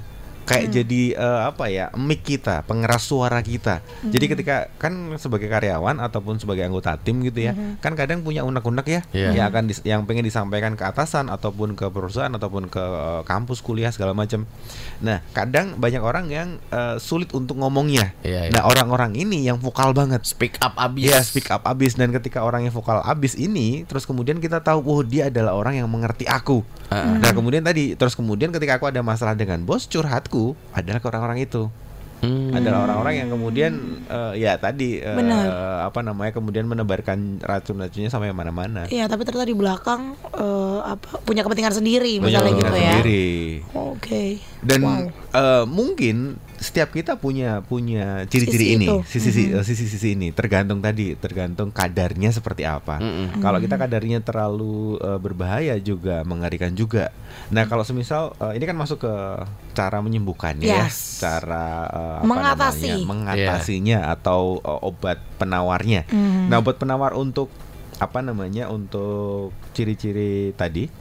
Kayak 0.51 0.65
Hmm. 0.67 0.75
jadi 0.75 1.01
eh, 1.15 1.41
apa 1.47 1.65
ya? 1.67 1.85
mic 1.95 2.21
kita, 2.21 2.61
pengeras 2.63 3.07
suara 3.07 3.39
kita. 3.39 3.79
Jadi 4.03 4.19
Hmm. 4.27 4.33
ketika 4.35 4.55
kan 4.75 4.91
sebagai 5.15 5.47
karyawan 5.47 5.97
ataupun 5.97 6.35
sebagai 6.37 6.67
anggota 6.67 6.99
tim 6.99 7.23
gitu 7.23 7.39
ya, 7.41 7.55
Hmm. 7.55 7.79
kan 7.79 7.95
kadang 7.95 8.19
punya 8.19 8.43
unek-unek 8.43 8.83
ya 8.83 9.01
Iya. 9.11 9.29
yang 9.31 9.45
akan 9.47 9.63
dis- 9.65 9.83
yang 9.83 10.03
pengen 10.03 10.27
disampaikan 10.27 10.75
ke 10.75 10.83
atasan 10.83 11.27
ataupun 11.27 11.73
ke 11.73 11.87
perusahaan 11.87 12.29
ataupun 12.29 12.67
ke 12.67 12.83
eh, 12.83 13.21
kampus 13.23 13.61
kuliah 13.61 13.87
segala 13.89 14.11
macam. 14.11 14.43
Nah, 14.99 15.23
kadang 15.31 15.77
banyak 15.77 16.01
orang 16.01 16.27
yang 16.27 16.49
eh, 16.67 16.99
sulit 16.99 17.31
untuk 17.31 17.55
ngomongnya. 17.55 18.11
Iya, 18.21 18.49
iya. 18.49 18.51
Nah, 18.51 18.67
orang-orang 18.67 19.15
ini 19.15 19.45
yang 19.45 19.55
vokal 19.55 19.93
banget. 19.93 20.27
Speak 20.27 20.59
up 20.59 20.75
abis. 20.75 21.07
Iya, 21.07 21.19
speak 21.21 21.47
up 21.47 21.63
abis 21.63 21.95
dan 21.95 22.11
ketika 22.11 22.41
orang 22.41 22.65
yang 22.65 22.73
vokal 22.73 22.99
abis 22.99 23.37
ini, 23.37 23.85
terus 23.85 24.03
kemudian 24.03 24.37
kita 24.37 24.59
tahu, 24.59 24.81
oh 24.81 25.01
dia 25.01 25.29
adalah 25.29 25.53
orang 25.53 25.77
yang 25.77 25.87
mengerti 25.87 26.25
aku. 26.25 26.65
Ah. 26.89 27.15
Nah 27.15 27.31
kemudian 27.31 27.61
tadi, 27.61 27.93
terus 27.93 28.11
kemudian 28.11 28.49
ketika 28.49 28.75
aku 28.75 28.89
ada 28.89 28.99
masalah 28.99 29.31
dengan 29.31 29.61
bos, 29.61 29.85
curhatku 29.85 30.40
adalah 30.71 30.99
ke 30.99 31.07
orang-orang 31.07 31.39
itu, 31.41 31.63
Hmm. 32.21 32.53
adalah 32.53 32.85
orang-orang 32.85 33.13
yang 33.17 33.29
kemudian 33.29 33.73
eh, 34.05 34.33
ya 34.37 34.53
tadi 34.55 35.01
eh, 35.01 35.09
Benar. 35.09 35.45
apa 35.89 35.99
namanya 35.99 36.29
kemudian 36.31 36.63
menebarkan 36.63 37.41
racun-racunnya 37.41 38.07
sampai 38.07 38.29
mana-mana. 38.29 38.85
Iya, 38.85 39.09
tapi 39.09 39.25
ternyata 39.25 39.49
di 39.49 39.57
belakang 39.57 40.13
eh, 40.31 40.79
apa 40.85 41.17
punya 41.19 41.41
kepentingan 41.41 41.73
sendiri 41.73 42.21
Punya 42.21 42.29
misalnya 42.37 42.51
gitu 42.51 42.61
kepentingan 42.61 42.77
ya. 42.77 42.93
sendiri. 42.93 43.25
Oke. 43.73 44.23
Dan 44.61 44.79
Wow. 44.79 45.01
eh, 45.33 45.63
mungkin 45.65 46.37
setiap 46.61 46.93
kita 46.93 47.17
punya 47.17 47.65
punya 47.65 48.21
ciri-ciri 48.29 48.77
ini, 48.77 48.85
itu. 48.85 49.01
sisi 49.09 49.49
eh, 49.49 49.65
sisi-sisi 49.65 50.13
ini 50.13 50.29
tergantung 50.29 50.77
tadi, 50.77 51.17
tergantung 51.17 51.73
kadarnya 51.73 52.29
seperti 52.29 52.69
apa. 52.69 53.01
Mm-mm. 53.01 53.41
Kalau 53.41 53.57
kita 53.57 53.81
kadarnya 53.81 54.21
terlalu 54.21 55.01
eh, 55.01 55.17
berbahaya 55.17 55.75
juga 55.81 56.21
mengerikan 56.21 56.77
juga. 56.77 57.09
Nah, 57.49 57.65
kalau 57.65 57.81
semisal 57.81 58.37
eh, 58.37 58.61
ini 58.61 58.69
kan 58.69 58.77
masuk 58.77 59.01
ke 59.01 59.13
cara 59.73 60.05
menyembuhkannya 60.05 60.69
ya, 60.69 60.85
Yes. 60.85 61.17
cara 61.17 61.89
eh, 61.89 62.17
apa 62.21 62.29
Mengatasi. 62.29 62.89
namanya, 62.93 63.09
mengatasinya 63.09 63.97
atau 64.13 64.61
eh, 64.61 64.79
obat 64.85 65.17
penawarnya. 65.41 66.05
Mhm. 66.13 66.53
Nah, 66.53 66.61
obat 66.61 66.77
penawar 66.77 67.17
untuk 67.17 67.49
apa 67.97 68.21
namanya? 68.21 68.69
Untuk 68.69 69.49
ciri-ciri 69.73 70.53
tadi 70.53 71.00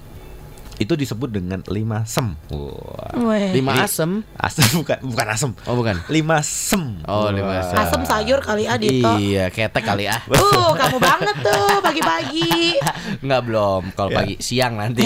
itu 0.80 0.96
disebut 0.96 1.28
dengan 1.28 1.60
lima 1.68 2.08
sem. 2.08 2.32
Wah. 2.48 3.12
Weh. 3.12 3.52
Lima 3.52 3.84
asem. 3.84 4.24
Asem 4.32 4.64
bukan 4.80 4.96
bukan 5.04 5.26
asem. 5.28 5.50
Oh 5.68 5.76
bukan. 5.76 6.00
Lima 6.08 6.40
sem. 6.40 7.04
Oh, 7.04 7.28
lima 7.28 7.60
sem. 7.60 7.76
Asam 7.76 8.00
sayur 8.02 8.40
kali 8.40 8.64
ah 8.64 8.80
Dito. 8.80 9.04
Iya, 9.20 9.52
ketek 9.52 9.84
kali 9.84 10.08
ah. 10.08 10.16
Uh, 10.32 10.72
kamu 10.72 10.96
banget 10.96 11.36
tuh 11.44 11.84
pagi-pagi. 11.84 12.80
Nggak 13.24 13.40
belum. 13.44 13.82
Kalau 13.92 14.08
Ya. 14.08 14.16
pagi 14.24 14.34
siang 14.40 14.80
nanti. 14.80 15.04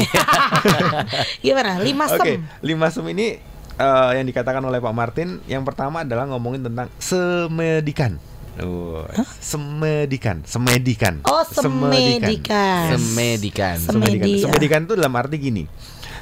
Gimana? 1.43 1.83
Lima 1.83 2.07
Oke, 2.07 2.19
sem. 2.23 2.41
lima 2.63 2.87
sem 2.89 3.05
ini 3.11 3.37
eh, 3.75 4.11
yang 4.15 4.25
dikatakan 4.25 4.63
oleh 4.63 4.79
Pak 4.79 4.95
Martin 4.95 5.43
yang 5.45 5.67
pertama 5.67 6.07
adalah 6.07 6.31
ngomongin 6.31 6.63
tentang 6.63 6.87
semedikan. 6.97 8.17
Oh, 8.63 9.03
semedikan, 9.43 10.47
semedikan. 10.47 11.19
Oh, 11.27 11.43
semedikan. 11.43 12.95
Semedikan. 12.95 13.77
Semedi. 13.83 14.39
Semedikan. 14.39 14.43
Semedikan 14.47 14.81
itu 14.87 14.95
dalam 14.95 15.15
arti 15.19 15.37
gini. 15.43 15.65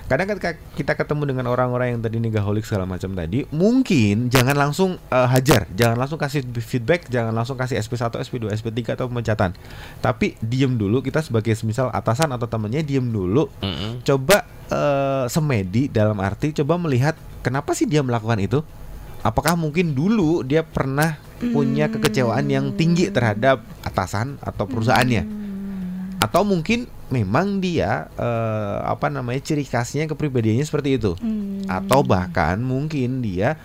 kadang 0.03 0.29
ketika 0.29 0.53
kita 0.77 0.93
ketemu 0.93 1.33
dengan 1.33 1.49
orang-orang 1.49 1.97
yang 1.97 2.01
tadi 2.05 2.21
negaholik 2.21 2.69
segala 2.69 2.85
macam 2.85 3.17
tadi, 3.17 3.49
mungkin 3.49 4.29
jangan 4.29 4.53
langsung 4.61 5.01
eh, 5.09 5.29
hajar, 5.31 5.65
jangan 5.73 5.97
langsung 5.97 6.21
kasih 6.21 6.45
feedback, 6.61 7.09
jangan 7.09 7.33
langsung 7.33 7.57
kasih 7.57 7.81
SP1, 7.81 8.21
SP2, 8.21 8.53
SP3 8.53 8.93
atau 8.93 9.09
pemecatan. 9.09 9.57
Tapi 10.05 10.37
diem 10.45 10.69
dulu 10.77 11.01
kita 11.01 11.25
sebagai 11.25 11.57
misal 11.65 11.89
atasan 11.97 12.29
atau 12.29 12.45
temannya 12.45 12.85
diem 12.85 13.09
dulu. 13.09 13.49
Mm-mm. 13.65 14.05
Coba 14.05 14.45
eh, 14.69 15.25
semedi 15.33 15.89
dalam 15.89 16.21
arti 16.21 16.53
coba 16.61 16.77
melihat 16.77 17.17
kenapa 17.41 17.73
sih 17.73 17.89
dia 17.89 18.05
melakukan 18.05 18.37
itu? 18.37 18.61
Apakah 19.23 19.57
mungkin 19.57 19.97
dulu 19.97 20.45
dia 20.45 20.61
pernah 20.61 21.17
punya 21.51 21.91
kekecewaan 21.91 22.47
yang 22.47 22.71
tinggi 22.79 23.11
terhadap 23.11 23.67
atasan 23.83 24.39
atau 24.39 24.71
perusahaannya? 24.71 25.27
Atau 26.23 26.47
mungkin 26.47 26.87
memang 27.11 27.59
dia 27.59 28.07
eh, 28.15 28.79
apa 28.87 29.11
namanya 29.11 29.43
ciri 29.43 29.67
khasnya 29.67 30.07
kepribadiannya 30.07 30.63
seperti 30.63 31.03
itu? 31.03 31.19
Atau 31.67 32.07
bahkan 32.07 32.63
mungkin 32.63 33.27
dia 33.27 33.59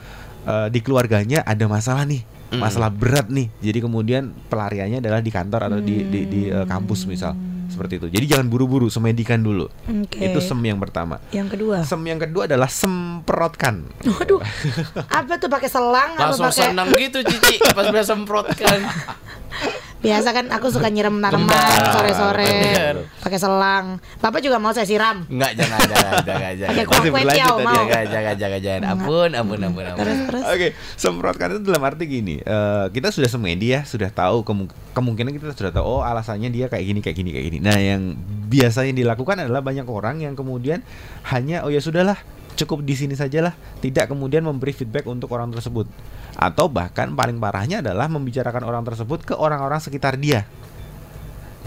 eh, 0.49 0.67
di 0.73 0.81
keluarganya 0.81 1.45
ada 1.45 1.69
masalah 1.69 2.09
nih, 2.09 2.25
masalah 2.57 2.89
berat 2.89 3.29
nih. 3.29 3.53
Jadi 3.61 3.79
kemudian 3.85 4.33
pelariannya 4.49 4.97
adalah 4.97 5.21
di 5.21 5.29
kantor 5.29 5.61
atau 5.69 5.79
di 5.83 6.01
di, 6.09 6.19
di, 6.25 6.41
eh, 6.49 6.65
kampus 6.65 7.05
misal 7.05 7.37
seperti 7.77 8.01
itu. 8.01 8.07
Jadi 8.09 8.25
jangan 8.25 8.49
buru-buru, 8.49 8.89
semedikan 8.89 9.37
dulu. 9.37 9.69
Oke. 9.85 10.17
Itu 10.17 10.41
sem 10.41 10.57
yang 10.65 10.81
pertama. 10.81 11.21
Yang 11.29 11.53
kedua. 11.53 11.85
Sem 11.85 12.01
yang 12.01 12.17
kedua 12.17 12.49
adalah 12.49 12.65
semprotkan. 12.65 13.85
Waduh. 14.01 14.41
Apa 15.13 15.37
tuh 15.37 15.45
pakai 15.53 15.69
selang 15.69 16.17
Langsung 16.17 16.49
apa 16.49 16.57
pakai 16.57 16.73
senang 16.73 16.87
gitu 16.97 17.21
Cici 17.21 17.61
pas 17.77 17.85
udah 17.85 18.05
semprotkan. 18.05 18.79
Biasa 19.97 20.29
kan 20.29 20.45
aku 20.53 20.69
suka 20.69 20.93
nyiram 20.93 21.17
tanaman 21.17 21.49
sore-sore 21.89 22.49
pakai 23.17 23.39
selang. 23.41 23.97
Bapak 24.21 24.45
juga 24.45 24.61
mau 24.61 24.69
saya 24.69 24.85
siram. 24.85 25.25
Enggak, 25.25 25.57
jangan, 25.57 25.79
jangan, 25.83 26.13
jangan, 26.21 26.51
jangan. 26.53 26.69
Pakai 26.69 26.85
Masih 26.85 27.09
kuah 27.09 27.23
kue 27.23 27.23
tadi, 27.27 27.41
mau. 27.41 27.73
Jangan, 27.73 28.05
jangan, 28.05 28.35
jangan, 28.37 28.59
jangan. 28.61 28.81
Ampun, 28.87 29.29
ampun, 29.33 29.59
ampun, 29.59 29.83
ampun. 29.83 29.99
Terus 30.05 30.19
terus. 30.29 30.43
Oke, 30.45 30.67
semprotkan 30.93 31.47
itu 31.57 31.61
dalam 31.65 31.81
arti 31.81 32.03
gini. 32.05 32.35
eh, 32.37 32.85
kita 32.93 33.09
sudah 33.09 33.27
semedi 33.27 33.73
ya, 33.73 33.81
sudah 33.83 34.13
tahu 34.13 34.45
kemu- 34.45 34.71
kemungkinan 34.93 35.33
kita 35.33 35.51
sudah 35.57 35.71
tahu 35.73 35.85
oh 35.85 36.01
alasannya 36.05 36.53
dia 36.53 36.69
kayak 36.69 36.85
gini, 36.85 36.99
kayak 37.01 37.17
gini, 37.17 37.29
kayak 37.33 37.45
gini. 37.49 37.57
Nah, 37.59 37.77
yang 37.77 38.13
biasanya 38.47 38.93
dilakukan 38.93 39.43
adalah 39.43 39.65
banyak 39.65 39.83
orang 39.89 40.21
yang 40.21 40.37
kemudian 40.37 40.85
hanya 41.27 41.65
oh 41.65 41.73
ya 41.73 41.81
sudahlah, 41.81 42.21
cukup 42.57 42.81
di 42.81 42.97
sini 42.97 43.13
sajalah, 43.13 43.53
tidak 43.79 44.09
kemudian 44.09 44.41
memberi 44.41 44.73
feedback 44.73 45.05
untuk 45.05 45.29
orang 45.31 45.53
tersebut. 45.53 45.85
Atau 46.33 46.67
bahkan 46.67 47.13
paling 47.13 47.37
parahnya 47.37 47.85
adalah 47.85 48.09
membicarakan 48.09 48.65
orang 48.65 48.81
tersebut 48.81 49.23
ke 49.23 49.33
orang-orang 49.37 49.77
sekitar 49.77 50.17
dia. 50.17 50.49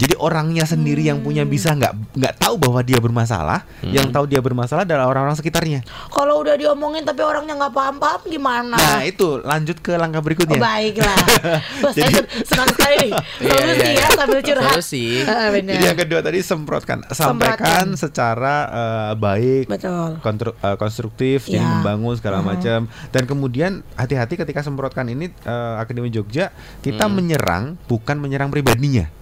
Jadi 0.01 0.17
orangnya 0.17 0.65
sendiri 0.65 1.05
yang 1.05 1.21
punya 1.21 1.45
bisa 1.45 1.69
nggak 1.71 2.17
nggak 2.17 2.33
tahu 2.35 2.57
bahwa 2.57 2.81
dia 2.81 2.97
bermasalah, 2.97 3.61
yang 3.85 4.09
tahu 4.09 4.25
dia 4.25 4.41
bermasalah 4.41 4.81
adalah 4.81 5.05
orang-orang 5.05 5.37
sekitarnya. 5.37 5.85
Kalau 6.09 6.41
udah 6.41 6.57
diomongin 6.57 7.05
tapi 7.05 7.21
orangnya 7.21 7.53
nggak 7.53 7.69
paham-paham 7.69 8.21
gimana? 8.25 8.73
Nah 8.73 9.05
itu 9.05 9.37
lanjut 9.39 9.77
ke 9.77 9.93
langkah 9.93 10.17
Oh, 10.17 10.25
berikutnya. 10.25 10.57
baiklah. 10.57 11.17
Wah, 11.85 11.93
saya 11.93 12.01
Jadi- 12.01 12.15
sen- 12.17 12.29
senang 12.49 12.69
sekali 12.71 12.95
nih. 12.99 13.11
Iya, 13.41 13.53
Solusi 13.53 13.77
iya, 13.77 13.85
ya 13.85 13.93
iya. 13.93 14.07
sambil 14.11 14.39
curhat. 14.41 14.71
Solusi. 14.71 15.05
Eh, 15.21 15.47
benar. 15.55 15.73
Jadi 15.77 15.85
yang 15.85 15.99
kedua 15.99 16.19
tadi 16.21 16.39
semprotkan, 16.41 16.97
sampaikan 17.11 17.85
secara 17.93 18.55
eh, 18.65 19.13
baik, 19.15 19.65
Betul. 19.67 20.09
kontru- 20.19 20.57
eh, 20.57 20.77
konstruktif, 20.77 21.45
jadi 21.45 21.61
Ya. 21.61 21.69
membangun 21.77 22.17
segala 22.17 22.41
macam. 22.41 22.89
Dan 23.09 23.23
kemudian 23.25 23.85
hati-hati 23.93 24.33
ketika 24.35 24.61
semprotkan 24.61 25.05
ini 25.05 25.29
eh, 25.29 25.73
Akademi 25.77 26.09
Jogja 26.09 26.49
kita 26.79 27.05
menyerang 27.05 27.77
bukan 27.85 28.17
menyerang 28.17 28.49
pribadinya. 28.49 29.20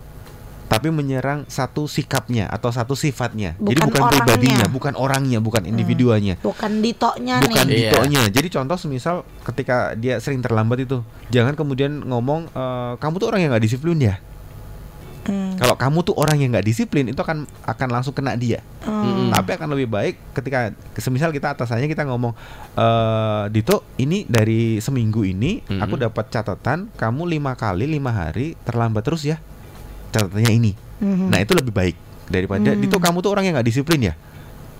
Tapi 0.69 0.87
menyerang 0.87 1.43
satu 1.45 1.89
sikapnya 1.89 2.45
atau 2.45 2.69
satu 2.69 2.93
sifatnya. 2.93 3.57
Jadi 3.57 3.73
Bukan 3.73 3.89
bukan 3.89 3.99
orangnya. 3.99 4.13
pribadinya, 4.21 4.65
bukan 4.69 4.93
orangnya, 4.93 5.39
bukan 5.41 5.63
individuanya. 5.65 6.37
Bukan 6.39 6.71
ditoknya 6.79 7.41
bukan 7.41 7.65
nih. 7.65 7.73
Iya. 7.75 7.89
ditonya. 7.91 8.21
Jadi 8.29 8.47
contoh 8.47 8.77
semisal 8.77 9.15
ketika 9.41 9.97
dia 9.97 10.17
sering 10.17 10.39
terlambat 10.39 10.85
itu, 10.85 11.01
jangan 11.27 11.57
kemudian 11.57 12.05
ngomong 12.05 12.47
eh, 12.47 12.93
kamu 12.95 13.15
tuh 13.17 13.27
orang 13.27 13.41
yang 13.41 13.49
nggak 13.49 13.65
disiplin 13.65 13.97
ya. 13.97 14.21
Hmm. 15.19 15.53
Kalau 15.57 15.75
kamu 15.75 16.01
tuh 16.01 16.15
orang 16.15 16.37
yang 16.37 16.49
nggak 16.49 16.63
disiplin 16.63 17.05
itu 17.05 17.17
akan 17.17 17.43
akan 17.61 17.87
langsung 17.89 18.13
kena 18.13 18.33
dia. 18.33 18.65
Hmm. 18.81 19.29
Tapi 19.29 19.49
akan 19.51 19.67
lebih 19.73 19.85
baik 19.85 20.15
ketika 20.33 20.69
semisal 20.95 21.29
kita 21.29 21.53
atasannya 21.53 21.85
kita 21.85 22.05
ngomong 22.05 22.33
eh 22.73 23.43
Dito 23.49 23.83
ini 23.97 24.25
dari 24.25 24.77
seminggu 24.77 25.21
ini 25.21 25.61
Mhm. 25.61 25.81
aku 25.81 25.95
dapat 25.97 26.29
catatan 26.29 26.89
kamu 26.93 27.25
lima 27.27 27.53
kali 27.53 27.85
lima 27.85 28.09
hari 28.09 28.53
terlambat 28.63 29.01
terus 29.01 29.21
ya 29.21 29.37
catatannya 30.09 30.51
ini. 30.51 30.71
Mhm. 30.99 31.27
Nah 31.31 31.39
itu 31.39 31.53
lebih 31.55 31.73
baik 31.73 31.95
daripada 32.29 32.77
Dito 32.77 33.01
kamu 33.01 33.25
tuh 33.25 33.31
orang 33.33 33.49
yang 33.49 33.53
nggak 33.57 33.67
disiplin 33.67 34.11
ya. 34.11 34.13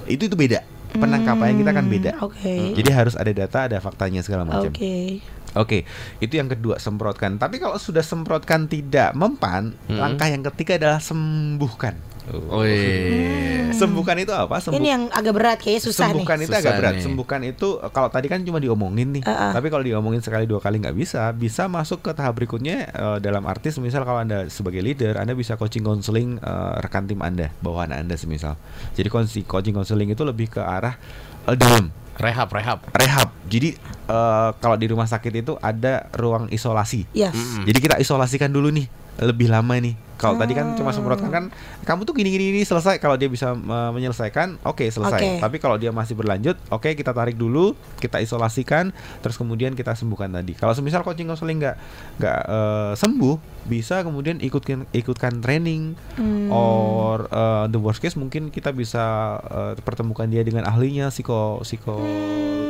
Itu 0.05 0.29
itu 0.29 0.35
beda. 0.35 0.61
Penangkapannya 0.89 1.61
kita 1.61 1.71
kan 1.71 1.85
beda. 1.85 2.11
Hmm, 2.17 2.25
Oke. 2.25 2.55
Jadi 2.73 2.89
harus 2.89 3.13
ada 3.13 3.29
data, 3.29 3.69
ada 3.69 3.77
faktanya 3.77 4.25
segala 4.25 4.41
macam. 4.41 4.73
Oke. 4.73 5.21
Oke, 5.57 5.81
itu 6.21 6.37
yang 6.37 6.45
kedua 6.45 6.77
semprotkan. 6.77 7.41
Tapi 7.41 7.57
kalau 7.57 7.77
sudah 7.81 8.05
semprotkan 8.05 8.69
tidak 8.69 9.17
mempan, 9.17 9.73
Mm-mm. 9.89 9.97
langkah 9.97 10.29
yang 10.29 10.45
ketiga 10.45 10.77
adalah 10.77 11.01
sembuhkan. 11.01 11.97
Oh, 12.29 12.61
iya. 12.61 13.71
Sembuhkan 13.71 14.17
itu 14.17 14.29
apa? 14.29 14.59
Sembuh- 14.59 14.75
Ini 14.75 14.87
yang 14.87 15.03
agak 15.07 15.33
berat 15.33 15.57
kayaknya 15.57 15.81
susah 15.81 16.07
sembuhkan 16.07 16.35
nih. 16.35 16.45
itu 16.45 16.51
Susah 16.51 16.61
agak 16.61 16.73
berat. 16.75 16.93
nih. 16.93 17.03
Sembuhkan 17.03 17.39
itu 17.43 17.67
kalau 17.89 18.09
tadi 18.09 18.27
kan 18.27 18.39
cuma 18.39 18.57
diomongin 18.57 19.09
nih. 19.11 19.23
Uh-uh. 19.23 19.51
Tapi 19.51 19.67
kalau 19.67 19.81
diomongin 19.81 20.19
sekali 20.19 20.43
dua 20.43 20.59
kali 20.59 20.77
nggak 20.77 20.93
bisa, 20.93 21.31
bisa 21.31 21.65
masuk 21.65 22.01
ke 22.01 22.11
tahap 22.11 22.35
berikutnya 22.35 22.77
eh, 22.87 23.17
dalam 23.19 23.43
arti 23.43 23.69
semisal 23.69 24.03
kalau 24.03 24.19
Anda 24.19 24.45
sebagai 24.47 24.79
leader, 24.79 25.15
Anda 25.15 25.33
bisa 25.33 25.55
coaching 25.55 25.81
counseling 25.81 26.37
eh, 26.37 26.73
rekan 26.79 27.05
tim 27.05 27.19
Anda, 27.19 27.49
bawahan 27.57 27.95
Anda 27.95 28.13
semisal. 28.13 28.53
Jadi 28.93 29.07
coaching 29.07 29.43
coaching 29.43 29.73
counseling 29.73 30.09
itu 30.09 30.21
lebih 30.21 30.49
ke 30.49 30.61
arah 30.61 30.99
eh, 31.43 31.55
dalam 31.55 31.89
Rehab, 32.15 32.51
rehab. 32.51 32.83
rehab. 32.91 33.31
Jadi 33.47 33.79
eh, 34.05 34.49
kalau 34.53 34.75
di 34.75 34.85
rumah 34.85 35.07
sakit 35.07 35.39
itu 35.39 35.55
ada 35.57 36.03
ruang 36.11 36.45
isolasi. 36.47 37.07
Yes. 37.09 37.31
Mm-mm. 37.31 37.63
Jadi 37.63 37.79
kita 37.79 37.95
isolasikan 37.95 38.51
dulu 38.51 38.67
nih 38.69 38.91
lebih 39.19 39.47
lama 39.47 39.75
nih. 39.75 39.95
Kalau 40.19 40.35
tadi 40.35 40.51
kan 40.51 40.75
cuma 40.75 40.91
Oh. 40.91 40.95
semprotkan 40.99 41.31
kan 41.31 41.43
kamu 41.87 42.03
tuh 42.03 42.11
gini 42.11 42.27
gini 42.27 42.51
gini 42.51 42.61
selesai. 42.61 42.99
Kalau 42.99 43.15
dia 43.15 43.31
bisa 43.31 43.55
uh, 43.55 43.91
menyelesaikan, 43.95 44.59
oke 44.67 44.83
selesai. 44.83 45.15
Oke. 45.15 45.29
Tapi 45.39 45.57
kalau 45.57 45.79
dia 45.79 45.95
masih 45.95 46.11
berlanjut, 46.11 46.59
oke 46.67 46.91
kita 46.91 47.15
tarik 47.15 47.39
dulu, 47.39 47.71
kita 47.97 48.19
isolasikan, 48.19 48.91
terus 49.23 49.39
kemudian 49.39 49.79
kita 49.79 49.95
sembuhkan 49.95 50.27
tadi. 50.29 50.59
Kalau 50.59 50.75
semisal 50.75 51.07
coaching 51.07 51.31
counseling 51.31 51.63
nggak 51.63 51.75
nggak 52.19 52.39
uh, 52.45 52.91
sembuh, 52.99 53.39
bisa 53.63 54.03
kemudian 54.03 54.43
ikutkan 54.43 54.83
ikutkan 54.91 55.39
training, 55.39 55.95
Hmm. 56.19 56.51
or 56.51 57.23
uh, 57.31 57.71
the 57.71 57.79
worst 57.79 58.03
case 58.03 58.19
mungkin 58.19 58.51
kita 58.51 58.75
bisa 58.75 58.99
uh, 59.39 59.71
pertemukan 59.79 60.27
dia 60.27 60.43
dengan 60.43 60.67
ahlinya 60.67 61.07
psiko 61.07 61.63
psiko 61.63 61.95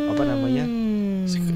apa 0.06 0.22
namanya 0.22 0.70
Hmm. 0.70 0.79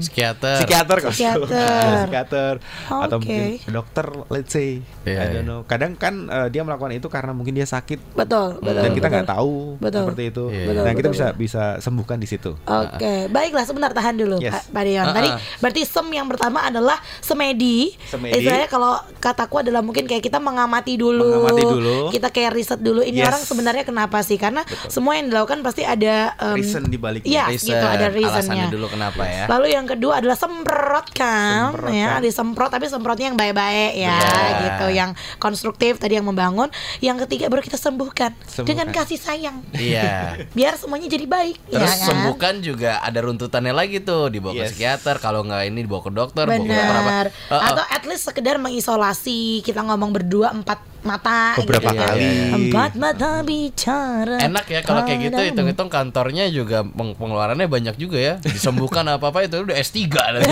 Psikiater. 0.00 0.56
psikiater 0.58 0.96
kalau 0.98 1.12
Psikiater. 1.12 1.48
psikiater 2.00 2.54
atau 2.86 3.16
Oke. 3.16 3.24
mungkin 3.24 3.42
dokter 3.68 4.06
let's 4.28 4.50
say 4.50 4.80
Iya, 5.02 5.18
I 5.18 5.26
don't 5.30 5.36
iya. 5.36 5.42
know 5.44 5.60
kadang 5.64 5.94
kan 5.94 6.14
eh, 6.26 6.48
dia 6.48 6.60
melakukan 6.60 6.92
itu 6.92 7.06
karena 7.06 7.30
mungkin 7.30 7.52
dia 7.52 7.64
sakit 7.64 8.14
Betul, 8.14 8.56
betul. 8.58 8.80
dan 8.80 8.90
kita 8.92 9.06
nggak 9.08 9.26
betul. 9.26 9.36
tahu 9.36 9.54
Betul. 9.78 10.00
seperti 10.02 10.22
itu 10.26 10.44
Iya. 10.46 10.64
Betul, 10.64 10.82
nah 10.82 10.92
kita 10.92 11.00
betul, 11.02 11.14
bisa 11.14 11.26
betul. 11.26 11.40
bisa 11.40 11.62
sembuhkan 11.78 12.16
di 12.16 12.26
situ 12.26 12.50
Oke, 12.60 13.14
baiklah 13.28 13.64
sebentar 13.64 13.90
tahan 13.90 14.14
dulu 14.14 14.36
Yes. 14.36 14.52
Pak 14.52 14.72
Pak 14.72 14.82
Dion. 14.84 15.06
Tadi 15.06 15.22
Ah, 15.24 15.34
ah. 15.34 15.40
berarti 15.58 15.82
sem 15.84 16.06
yang 16.10 16.26
pertama 16.26 16.58
adalah 16.60 16.96
semedi. 17.18 17.94
Semedi. 18.04 18.38
Istilahnya 18.38 18.66
kalau 18.66 18.92
kataku 19.18 19.56
adalah 19.58 19.80
mungkin 19.80 20.04
kayak 20.04 20.20
kita 20.22 20.36
mengamati 20.38 20.94
dulu. 20.94 21.40
Mengamati 21.40 21.64
dulu. 21.64 21.96
Kita 22.08 22.28
kayak 22.28 22.50
riset 22.52 22.78
dulu 22.78 23.00
ini 23.00 23.18
Yes. 23.18 23.28
orang 23.28 23.42
sebenarnya 23.42 23.84
kenapa 23.84 24.20
sih? 24.20 24.36
Karena 24.36 24.60
semua 24.86 25.14
yang 25.14 25.26
dilakukan 25.26 25.60
pasti 25.60 25.82
ada 25.82 26.36
em, 26.36 26.56
reason 26.56 26.84
di 26.84 26.96
baliknya 26.96 27.30
Iya, 27.30 27.44
Reason, 27.48 27.68
gitu 27.70 27.86
ada 27.86 28.06
alasannya 28.06 28.20
reasonnya. 28.20 28.66
dulu 28.68 28.86
kenapa 28.88 29.22
ya? 29.24 29.44
Lalu 29.48 29.63
yang 29.66 29.84
kedua 29.84 30.18
adalah 30.18 30.34
semprotkan, 30.34 31.70
Semprotkan. 31.70 31.94
ya, 31.94 32.12
disemprot 32.18 32.68
tapi 32.68 32.86
semprotnya 32.86 33.26
yang 33.28 33.36
baik-baik 33.36 33.92
ya, 33.94 34.14
Benar. 34.14 34.60
gitu, 34.60 34.86
yang 34.90 35.10
konstruktif 35.36 35.96
tadi 35.96 36.14
yang 36.14 36.24
membangun. 36.24 36.68
Yang 36.98 37.26
ketiga 37.26 37.46
baru 37.46 37.60
kita 37.60 37.76
sembuhkan, 37.76 38.34
Sembuhkan. 38.40 38.64
dengan 38.64 38.86
kasih 38.90 39.16
sayang, 39.16 39.56
Iya. 39.70 40.36
biar 40.56 40.74
semuanya 40.74 41.06
jadi 41.06 41.24
baik. 41.24 41.56
Terus 41.66 41.82
ya 41.82 41.90
kan? 41.90 42.06
sembuhkan 42.06 42.54
juga 42.60 42.98
ada 42.98 43.18
runtutannya 43.20 43.72
lagi 43.72 43.98
tuh 43.98 44.28
dibawa 44.28 44.52
ke 44.52 44.60
Yes. 44.60 44.70
psikiater 44.72 45.16
kalau 45.18 45.42
nggak 45.42 45.62
ini 45.66 45.80
dibawa 45.82 46.00
ke 46.00 46.10
dokter 46.10 46.44
bawa 46.44 46.54
ke 46.54 46.62
dokter 46.62 46.84
apa 46.86 47.02
Benar. 47.04 47.26
Eh, 47.28 47.52
eh, 47.52 47.62
Atau 47.64 47.84
at 47.86 48.02
least 48.04 48.24
sekedar 48.24 48.56
mengisolasi. 48.56 49.40
Kita 49.60 49.82
ngomong 49.82 50.10
berdua 50.12 50.52
empat 50.52 50.78
mata 51.04 51.54
Beberapa 51.56 51.84
gitu 51.86 52.00
kali. 52.00 52.28
Empat 52.50 52.92
mata 52.94 53.30
bicara. 53.40 54.40
enak 54.40 54.64
ya 54.66 54.80
kalau 54.80 55.04
kayak 55.04 55.20
gitu 55.22 55.40
hitung-hitung 55.44 55.86
kantornya 55.86 56.48
juga 56.48 56.80
peng- 56.82 57.12
pengeluarannya 57.14 57.64
banyak 57.64 57.94
juga 57.94 58.16
ya 58.16 58.34
disembuhkan 58.40 59.04
apa 59.06 59.28
apa 59.28 59.44
itu 59.44 59.60
udah 59.60 59.76
S3 59.76 60.00
nanti. 60.32 60.48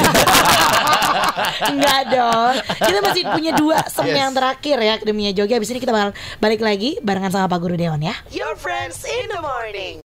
Enggak 1.64 2.00
dong. 2.08 2.54
Kita 2.78 2.98
masih 3.00 3.22
punya 3.26 3.52
dua 3.54 3.80
sem 3.86 4.04
Yes. 4.04 4.18
yang 4.18 4.32
terakhir 4.32 4.76
ya 4.76 4.92
Akademia 4.94 5.30
Jogja. 5.32 5.56
Abis 5.56 5.70
ini 5.70 5.78
kita 5.78 5.90
bakal 5.90 6.10
balik 6.36 6.60
lagi 6.60 7.00
barengan 7.00 7.30
sama 7.30 7.46
Pak 7.46 7.58
Guru 7.58 7.74
Dewan 7.74 8.02
ya. 8.02 8.12
Your 8.28 8.52
friends 8.54 9.02
in 9.02 9.24
the 9.26 9.40
morning. 9.40 10.01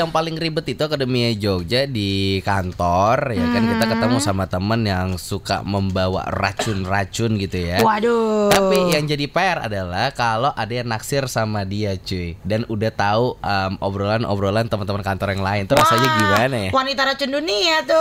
Yang 0.00 0.16
paling 0.16 0.36
ribet 0.40 0.64
itu 0.64 0.80
Akademia 0.80 1.28
Jogja 1.36 1.84
di 1.84 2.40
kantor 2.40 3.36
ya 3.36 3.44
kan 3.52 3.62
kita 3.68 3.84
ketemu 3.84 4.16
sama 4.16 4.48
temen 4.48 4.80
yang 4.80 5.20
suka 5.20 5.60
membawa 5.60 6.24
racun-racun 6.32 7.36
gitu 7.36 7.58
ya. 7.60 7.84
Waduh. 7.84 8.48
Tapi 8.48 8.96
yang 8.96 9.04
jadi 9.04 9.28
PR 9.28 9.68
adalah 9.68 10.08
kalau 10.10 10.56
ada 10.56 10.72
yang 10.72 10.88
naksir 10.88 11.28
sama 11.28 11.68
dia 11.68 12.00
cuy 12.00 12.40
dan 12.48 12.64
udah 12.66 12.88
tahu 12.88 13.36
um, 13.38 13.72
obrolan-obrolan 13.84 14.72
teman-teman 14.72 15.04
kantor 15.04 15.36
yang 15.36 15.44
lain. 15.44 15.62
Itu 15.68 15.76
rasanya 15.76 16.08
Wah, 16.08 16.16
gimana 16.16 16.56
ya? 16.56 16.70
Wanita 16.72 17.00
racun 17.04 17.30
dunia 17.30 17.74
tuh. 17.84 18.00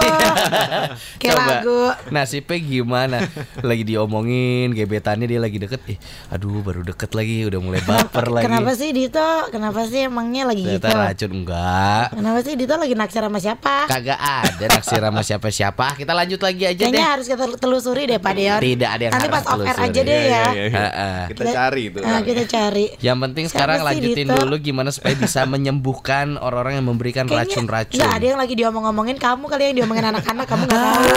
Kayak 1.20 1.36
lagu. 1.36 1.82
Nasibnya 2.16 2.58
gimana? 2.64 3.18
Lagi 3.60 3.84
diomongin 3.84 4.72
gebetannya 4.72 5.28
dia 5.28 5.44
lagi 5.44 5.60
deket. 5.60 5.84
Eh, 5.92 5.98
aduh 6.32 6.64
baru 6.64 6.88
deket 6.88 7.12
lagi 7.12 7.44
udah 7.44 7.60
mulai 7.60 7.84
baper 7.84 8.26
lagi. 8.40 8.48
Kenapa 8.48 8.72
sih 8.72 8.96
Dito? 8.96 9.52
Kenapa 9.52 9.84
sih 9.84 10.08
emangnya 10.08 10.48
lagi 10.48 10.64
Ternyata 10.64 10.88
gitu? 10.88 10.96
racun 10.96 11.32
enggak. 11.44 11.89
Kenapa 12.10 12.40
sih 12.42 12.54
Dito 12.54 12.74
lagi 12.74 12.94
naksir 12.94 13.22
sama 13.22 13.38
siapa? 13.38 13.74
Kagak 13.86 14.20
ada 14.20 14.66
naksir 14.70 15.00
sama 15.00 15.22
siapa-siapa. 15.22 15.88
Kita 15.96 16.12
lanjut 16.12 16.40
lagi 16.40 16.64
aja 16.66 16.76
Kayaknya 16.82 17.00
deh. 17.00 17.10
harus 17.10 17.26
kita 17.26 17.44
telusuri 17.56 18.04
deh 18.06 18.18
Pak 18.18 18.34
Dion. 18.34 18.60
Tidak 18.60 18.90
ada 18.90 19.02
yang 19.02 19.14
Nanti 19.14 19.26
harus 19.26 19.36
pas 19.36 19.46
off 19.48 19.62
air 19.62 19.78
aja 19.80 20.02
deh 20.02 20.22
ya. 20.26 20.44
Heeh. 20.52 21.20
Kita 21.30 21.44
cari 21.46 21.82
itu. 21.86 21.98
Nah, 22.00 22.22
kita 22.22 22.44
cari. 22.46 22.86
Yang 23.00 23.18
penting 23.20 23.46
Siapa 23.46 23.54
sekarang 23.56 23.80
lanjutin 23.84 24.28
Dito? 24.28 24.36
dulu 24.38 24.56
gimana 24.58 24.90
supaya 24.90 25.16
bisa 25.16 25.40
menyembuhkan 25.46 26.36
orang-orang 26.36 26.74
yang 26.78 26.88
memberikan 26.88 27.26
racun-racun. 27.26 27.96
nggak 27.96 28.14
ada 28.14 28.26
yang 28.26 28.40
lagi 28.40 28.54
diomong-ngomongin 28.56 29.18
kamu 29.18 29.44
kali 29.46 29.64
yang 29.66 29.76
diomongin 29.78 30.06
anak-anak 30.08 30.46
kamu 30.46 30.64
nggak 30.66 30.80
tahu. 30.80 31.08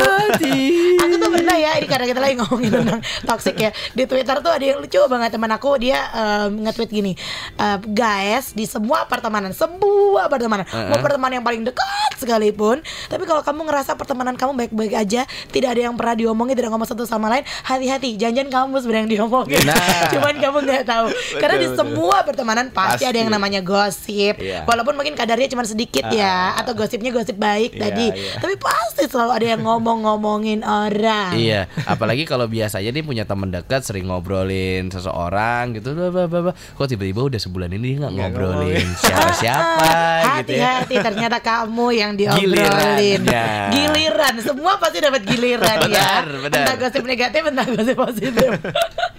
aku 0.99 1.15
tuh 1.17 1.31
pernah 1.31 1.57
ya 1.57 1.71
ini 1.77 1.87
karena 1.87 2.07
kita 2.07 2.21
lagi 2.21 2.35
ngomongin 2.37 2.71
tentang 2.73 3.01
toxic 3.25 3.57
ya 3.57 3.71
di 3.93 4.05
Twitter 4.05 4.37
tuh 4.39 4.51
ada 4.51 4.65
yang 4.65 4.79
lucu 4.79 4.99
banget 5.07 5.31
teman 5.31 5.51
aku 5.51 5.71
dia 5.77 5.99
em, 6.13 6.63
nge-tweet 6.63 6.91
gini 6.91 7.13
"Eh, 7.55 7.79
guys 7.87 8.53
di 8.53 8.65
semua 8.65 9.05
pertemanan 9.05 9.53
semua 9.53 10.27
pertemanan 10.55 10.91
mau 10.91 10.99
pertemanan 11.01 11.35
yang 11.41 11.47
paling 11.47 11.63
dekat 11.65 12.13
sekalipun 12.17 12.77
tapi 13.09 13.25
kalau 13.25 13.41
kamu 13.41 13.61
ngerasa 13.65 13.97
pertemanan 13.97 14.35
kamu 14.37 14.53
baik-baik 14.55 14.95
aja 14.95 15.23
tidak 15.49 15.73
ada 15.73 15.89
yang 15.89 15.95
pernah 15.97 16.15
diomongin 16.15 16.53
tidak 16.53 16.71
ngomong 16.71 16.85
satu 16.85 17.05
sama 17.05 17.29
lain 17.29 17.45
hati-hati 17.65 18.15
jangan 18.15 18.47
kamu 18.49 18.75
sebenarnya 18.79 19.03
yang 19.03 19.13
diomongin 19.19 19.61
Nah. 19.63 19.79
cuman 20.13 20.35
kamu 20.37 20.57
nggak 20.61 20.85
tahu 20.85 21.07
karena 21.39 21.57
di 21.57 21.67
betul. 21.67 21.79
semua 21.79 22.17
pertemanan 22.23 22.67
pasti, 22.69 23.05
ada 23.05 23.15
yang 23.15 23.31
Pasti. 23.31 23.37
namanya 23.39 23.61
gosip 23.63 24.35
Iya. 24.37 24.67
walaupun 24.67 24.93
mungkin 24.93 25.15
kadarnya 25.15 25.47
cuma 25.47 25.63
sedikit 25.63 26.03
ya 26.11 26.53
atau 26.59 26.75
gosipnya 26.75 27.09
gosip 27.09 27.39
baik 27.39 27.73
Iya, 27.73 27.81
tadi 27.81 28.07
iya. 28.11 28.37
tapi 28.39 28.55
pasti 28.59 29.07
selalu 29.07 29.31
ada 29.33 29.47
yang 29.49 29.63
ngomong-ngomongin 29.63 30.61
orang 30.63 31.33
Iya, 31.33 31.71
apalagi 31.85 32.25
kalau 32.25 32.45
biasanya 32.45 32.91
dia 32.91 33.03
punya 33.03 33.25
teman 33.25 33.49
dekat 33.49 33.83
sering 33.83 34.05
ngobrolin 34.05 34.91
seseorang 34.91 35.79
gitu, 35.79 35.95
blah, 35.95 36.11
blah, 36.11 36.27
blah. 36.27 36.55
kok 36.55 36.87
tiba-tiba 36.87 37.23
udah 37.23 37.41
sebulan 37.41 37.71
ini 37.73 37.87
dia 37.89 37.97
nggak 38.03 38.13
Nggak 38.13 38.29
ngobrolin 38.29 38.87
siapa-siapa 38.99 39.93
gitu 40.41 40.42
ya. 40.51 40.83
Hati-hati 40.83 40.95
ternyata 40.99 41.39
kamu 41.39 41.87
yang 41.95 42.11
diobrolin 42.19 42.51
Giliran, 42.51 43.23
ya. 43.27 43.47
Giliran 43.71 44.35
Semua 44.43 44.73
pasti 44.83 44.99
dapat 44.99 45.23
giliran 45.23 45.79
ya 45.87 46.27
Benar, 46.27 46.37
benar. 46.49 46.59
Entah 46.63 46.77
gosip 46.79 47.03
negatif 47.07 47.43
Entah 47.47 47.67
gosip 47.67 47.97
positif 47.97 48.51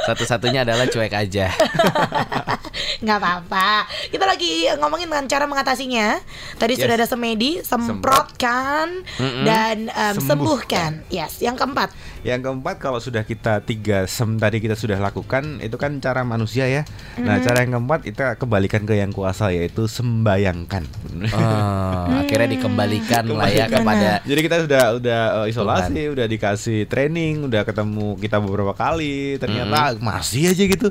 Satu-satunya 0.03 0.67
adalah 0.67 0.85
cuek 0.85 1.13
aja. 1.13 1.47
nggak 3.03 3.17
apa-apa. 3.19 3.87
Kita 4.09 4.23
lagi 4.23 4.67
ngomongin 4.79 5.07
dengan 5.07 5.25
cara 5.27 5.45
mengatasinya. 5.45 6.19
Tadi 6.57 6.73
Yes. 6.73 6.81
sudah 6.81 6.95
ada 6.97 7.05
semedi 7.05 7.51
Semprotkan 7.61 9.05
Dan 9.45 9.87
em, 9.87 10.15
Sembuhkan. 10.17 10.25
sembuhkan. 10.25 10.91
Yes. 11.07 11.39
Yang 11.39 11.63
keempat. 11.63 11.89
Yang 12.23 12.41
keempat 12.49 12.75
kalau 12.79 12.99
sudah 13.03 13.27
kita 13.27 13.59
tiga 13.61 14.07
sem 14.07 14.39
tadi 14.39 14.63
kita 14.63 14.73
sudah 14.73 14.95
lakukan 14.97 15.59
itu 15.59 15.75
kan 15.75 15.99
cara 15.99 16.23
manusia 16.23 16.65
ya. 16.65 16.81
Nah 17.19 17.43
cara 17.43 17.67
yang 17.67 17.79
keempat 17.79 17.99
kita 18.01 18.25
kembalikan 18.39 18.87
ke 18.87 18.95
yang 18.95 19.11
kuasa 19.11 19.51
yaitu 19.51 19.85
sembayangkan. 19.85 20.87
Oh, 21.35 22.07
akhirnya 22.23 22.55
dikembalikan 22.55 23.27
lah 23.27 23.51
ya 23.51 23.67
kepada 23.67 24.23
Jadi 24.23 24.39
kita 24.39 24.57
sudah 24.63 24.83
udah 24.97 25.21
uh, 25.43 25.45
isolasi, 25.45 26.09
udah 26.09 26.25
dikasih 26.25 26.87
training, 26.87 27.51
udah 27.51 27.67
ketemu 27.67 28.15
kita 28.17 28.39
beberapa 28.39 28.71
kali, 28.71 29.35
ternyata 29.37 29.92
masih 29.99 30.49
aja 30.53 30.63
gitu. 30.63 30.88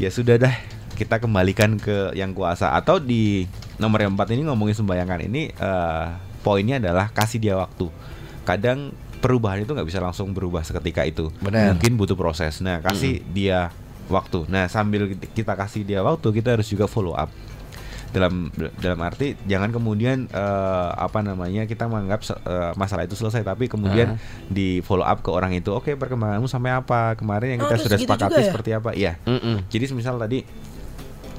Ya 0.00 0.08
sudah 0.08 0.40
dah, 0.40 0.54
kita 0.98 1.18
kembalikan 1.20 1.78
ke 1.78 2.16
yang 2.16 2.32
kuasa 2.32 2.72
atau 2.74 2.98
di 2.98 3.46
nomor 3.76 4.02
yang 4.02 4.14
empat 4.14 4.30
ini 4.32 4.46
ngomongin 4.46 4.76
sembayangan 4.78 5.20
ini 5.26 5.50
eh, 5.50 6.06
poinnya 6.42 6.82
adalah 6.82 7.10
kasih 7.10 7.38
dia 7.38 7.54
waktu. 7.58 7.86
Kadang 8.42 8.94
perubahan 9.22 9.62
itu 9.62 9.70
nggak 9.70 9.86
bisa 9.86 10.02
langsung 10.02 10.34
berubah 10.34 10.66
seketika 10.66 11.06
itu. 11.06 11.30
Benar. 11.38 11.78
Mungkin 11.78 11.94
butuh 11.94 12.18
proses. 12.18 12.58
Nah, 12.58 12.82
kasih 12.82 13.22
dia 13.30 13.70
waktu. 14.10 14.50
Nah, 14.50 14.66
sambil 14.66 15.14
kita 15.14 15.54
kasih 15.54 15.86
dia 15.86 16.02
waktu, 16.02 16.42
kita 16.42 16.58
harus 16.58 16.66
juga 16.66 16.90
follow 16.90 17.14
up 17.14 17.30
dalam 18.12 18.52
dalam 18.76 19.00
arti 19.00 19.34
jangan 19.42 19.68
kemudian 19.68 20.24
eh, 20.26 20.40
apa 20.92 21.18
namanya 21.18 21.64
kita 21.64 21.86
menganggap 21.86 22.20
eh, 22.22 22.72
masalah 22.74 23.02
itu 23.02 23.12
selesai 23.12 23.40
tapi 23.42 23.66
kemudian 23.66 24.20
di 24.46 24.80
follow 24.80 25.02
up 25.02 25.18
ke 25.18 25.28
orang 25.28 25.52
itu 25.52 25.68
oke 25.70 25.88
perkembanganmu 25.90 26.44
sampai 26.44 26.72
apa 26.74 27.12
kemarin 27.14 27.56
yang 27.56 27.60
Oh, 27.60 27.64
kita 27.64 27.74
terus 27.74 27.84
sudah 27.86 27.98
gitu 27.98 28.06
sepakati 28.06 28.36
ya? 28.36 28.46
seperti 28.46 28.70
apa 28.70 28.90
iya 28.92 29.12
Mm-mm. 29.22 29.64
jadi 29.66 29.84
semisal 29.86 30.16
tadi 30.16 30.44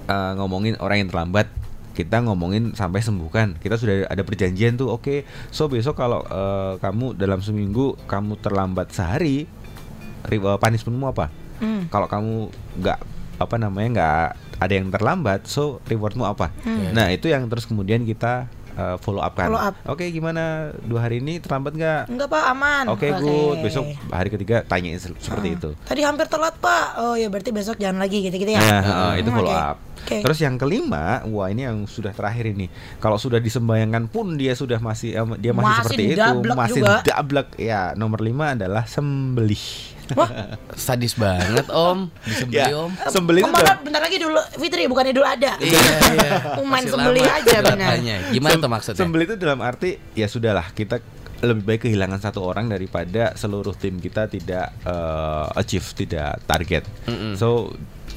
eh, 0.03 0.31
ngomongin 0.35 0.75
orang 0.77 0.97
yang 0.99 1.09
terlambat 1.09 1.45
kita 1.93 2.19
ngomongin 2.19 2.73
sampai 2.73 2.99
sembuhkan 2.99 3.53
kita 3.55 3.77
sudah 3.77 4.09
ada 4.09 4.21
perjanjian 4.21 4.73
tuh 4.73 4.89
oke 4.91 5.21
so 5.47 5.67
besok 5.67 5.93
kalau 5.95 6.21
eh, 6.23 6.73
kamu 6.79 7.13
dalam 7.13 7.37
seminggu 7.37 8.01
kamu 8.03 8.33
terlambat 8.39 8.89
sehari 8.89 9.45
ri- 10.25 10.41
eh, 10.41 10.57
punishmentmu 10.57 11.05
apa 11.07 11.29
Hmm. 11.53 11.87
kalau 11.87 12.07
kamu 12.07 12.49
nggak 12.75 12.99
apa 13.35 13.55
namanya 13.57 13.87
nggak 13.93 14.27
ada 14.63 14.73
yang 14.73 14.87
terlambat 14.87 15.43
so 15.43 15.63
rewardmu 15.83 16.23
apa? 16.23 16.49
Nah 16.89 17.09
itu 17.09 17.27
yang 17.27 17.45
terus 17.45 17.63
kemudian 17.63 18.01
kita 18.01 18.47
uh, 18.73 18.95
follow 18.97 19.19
up 19.19 19.33
kan. 19.33 19.45
Hmm. 19.45 19.51
Follow 19.51 19.63
up. 19.63 19.75
oke 19.85 20.05
gimana? 20.07 20.43
Dua 20.79 20.99
hari 21.01 21.19
ini 21.19 21.37
terlambat 21.37 21.73
nggak? 21.73 22.01
Enggak 22.07 22.27
pak. 22.27 22.43
Aman. 22.47 22.83
Oke 22.87 23.07
good. 23.11 23.59
Besok 23.59 23.83
hari 24.07 24.29
ketiga 24.29 24.63
tanyain 24.63 24.97
se- 24.97 25.13
seperti 25.17 25.53
itu. 25.53 25.69
Tadi 25.83 26.01
hampir 26.01 26.25
telat 26.25 26.55
pak. 26.57 26.85
Oh 26.97 27.13
ya 27.13 27.27
berarti 27.27 27.49
besok 27.49 27.77
jangan 27.77 27.99
lagi 27.99 28.21
gitu-gitu 28.21 28.49
ya? 28.49 28.59
Nah, 28.59 28.81
uh, 28.81 29.13
itu 29.15 29.27
Hmm, 29.27 29.37
follow 29.37 29.51
oke. 29.51 29.67
up. 29.67 29.77
Oke. 30.03 30.19
Terus 30.19 30.37
yang 30.37 30.55
kelima, 30.55 31.23
wah 31.25 31.47
ini 31.47 31.63
yang 31.63 31.83
sudah 31.85 32.11
terakhir 32.11 32.45
ini. 32.45 32.67
Kalau 32.99 33.15
sudah 33.15 33.39
disembayangkan 33.39 34.05
pun 34.05 34.35
dia 34.35 34.51
sudah 34.51 34.77
masih 34.77 35.15
eh, 35.15 35.25
dia 35.37 35.51
masih, 35.51 35.63
Masih 35.65 35.83
seperti 35.87 36.03
itu, 36.11 36.51
masih 36.53 36.81
juga. 36.81 36.95
dablek. 37.01 37.47
Ya, 37.55 37.81
nomor 37.93 38.19
lima 38.19 38.51
adalah 38.51 38.83
sembelih. 38.83 39.95
Sadis 40.75 41.15
banget 41.15 41.63
Om, 41.69 42.11
disembeli 42.21 42.59
Ya, 42.59 42.75
Om. 42.75 42.91
sembelih 43.07 43.41
itu 43.41 43.47
Ke 43.47 43.55
mana 43.55 43.63
dalam- 43.65 43.81
bentar 43.81 44.01
lagi 44.03 44.17
dulu 44.19 44.35
Fitri 44.53 44.83
bukan 44.85 45.05
Idul 45.07 45.23
Adha 45.23 45.55
Iya, 45.55 45.79
iya. 46.11 46.31
Main 46.69 46.83
sembelih 46.83 47.23
aja, 47.23 47.63
benar. 47.63 47.95
Gimana 48.27 48.51
Sem- 48.51 48.61
tuh 48.61 48.69
maksudnya? 48.69 48.99
Sembelih 48.99 49.25
itu 49.25 49.35
dalam 49.39 49.63
arti 49.63 49.95
ya 50.11 50.27
sudahlah 50.27 50.67
kita 50.71 50.99
lebih 51.39 51.63
baik 51.65 51.81
kehilangan 51.83 52.19
satu 52.19 52.39
orang 52.39 52.67
daripada 52.67 53.31
seluruh 53.33 53.71
tim 53.73 53.95
kita 53.97 54.27
tidak 54.27 54.75
eh, 54.83 55.45
achieve, 55.55 55.87
tidak 55.93 56.39
target. 56.43 56.83
Mm-mm. 57.05 57.35
So 57.35 57.71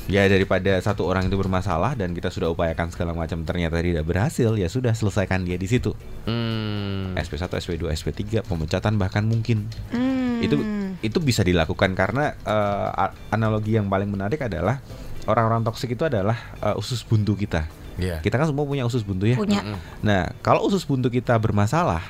ya 0.07 0.23
daripada 0.31 0.79
satu 0.79 1.03
orang 1.07 1.27
itu 1.27 1.35
bermasalah 1.35 1.99
dan 1.99 2.15
kita 2.15 2.31
sudah 2.31 2.51
upayakan 2.55 2.91
segala 2.95 3.13
macam 3.13 3.43
ternyata 3.43 3.83
tidak 3.83 4.07
berhasil, 4.07 4.55
ya 4.55 4.71
sudah 4.71 4.95
selesaikan 4.95 5.43
dia 5.43 5.59
di 5.59 5.67
situ. 5.67 5.93
Hmm. 6.27 7.15
SP1, 7.19 7.51
SP2, 7.59 7.91
SP3, 7.95 8.47
pemecatan 8.47 8.99
bahkan 8.99 9.27
mungkin. 9.27 9.67
Hmm. 9.91 10.39
Itu 10.43 10.57
itu 11.05 11.19
bisa 11.21 11.45
dilakukan 11.45 11.93
karena 11.93 12.33
a- 12.47 13.13
analogi 13.31 13.77
yang 13.77 13.91
paling 13.91 14.09
menarik 14.09 14.41
adalah 14.41 14.81
orang-orang 15.27 15.67
toksik 15.67 15.99
itu 15.99 16.07
adalah 16.07 16.39
eh, 16.63 16.77
usus 16.79 17.03
buntu 17.03 17.35
kita. 17.35 17.67
Iya. 17.97 18.21
Kita 18.21 18.37
kan 18.37 18.47
semua 18.49 18.69
punya 18.69 18.85
usus 18.85 19.01
buntu 19.03 19.25
ya. 19.25 19.37
Punya 19.41 19.65
Nah, 20.05 20.29
kalau 20.45 20.69
usus 20.69 20.85
buntu 20.85 21.09
kita 21.09 21.33
bermasalah, 21.41 22.05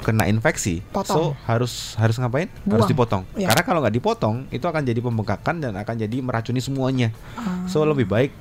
kena 0.00 0.24
infeksi, 0.26 0.80
Potong. 0.92 1.16
so 1.16 1.22
harus 1.44 1.94
harus 2.00 2.16
ngapain? 2.16 2.48
Buang. 2.64 2.80
Harus 2.80 2.88
dipotong. 2.88 3.22
Iya. 3.36 3.52
Karena 3.52 3.62
kalau 3.64 3.80
nggak 3.84 3.94
dipotong, 4.00 4.36
itu 4.48 4.64
akan 4.64 4.82
jadi 4.82 5.00
pembengkakan 5.00 5.56
dan 5.60 5.72
akan 5.76 5.94
jadi 6.00 6.16
meracuni 6.24 6.60
semuanya. 6.64 7.12
Ah. 7.36 7.68
So 7.68 7.84
lebih 7.84 8.08
baik 8.08 8.32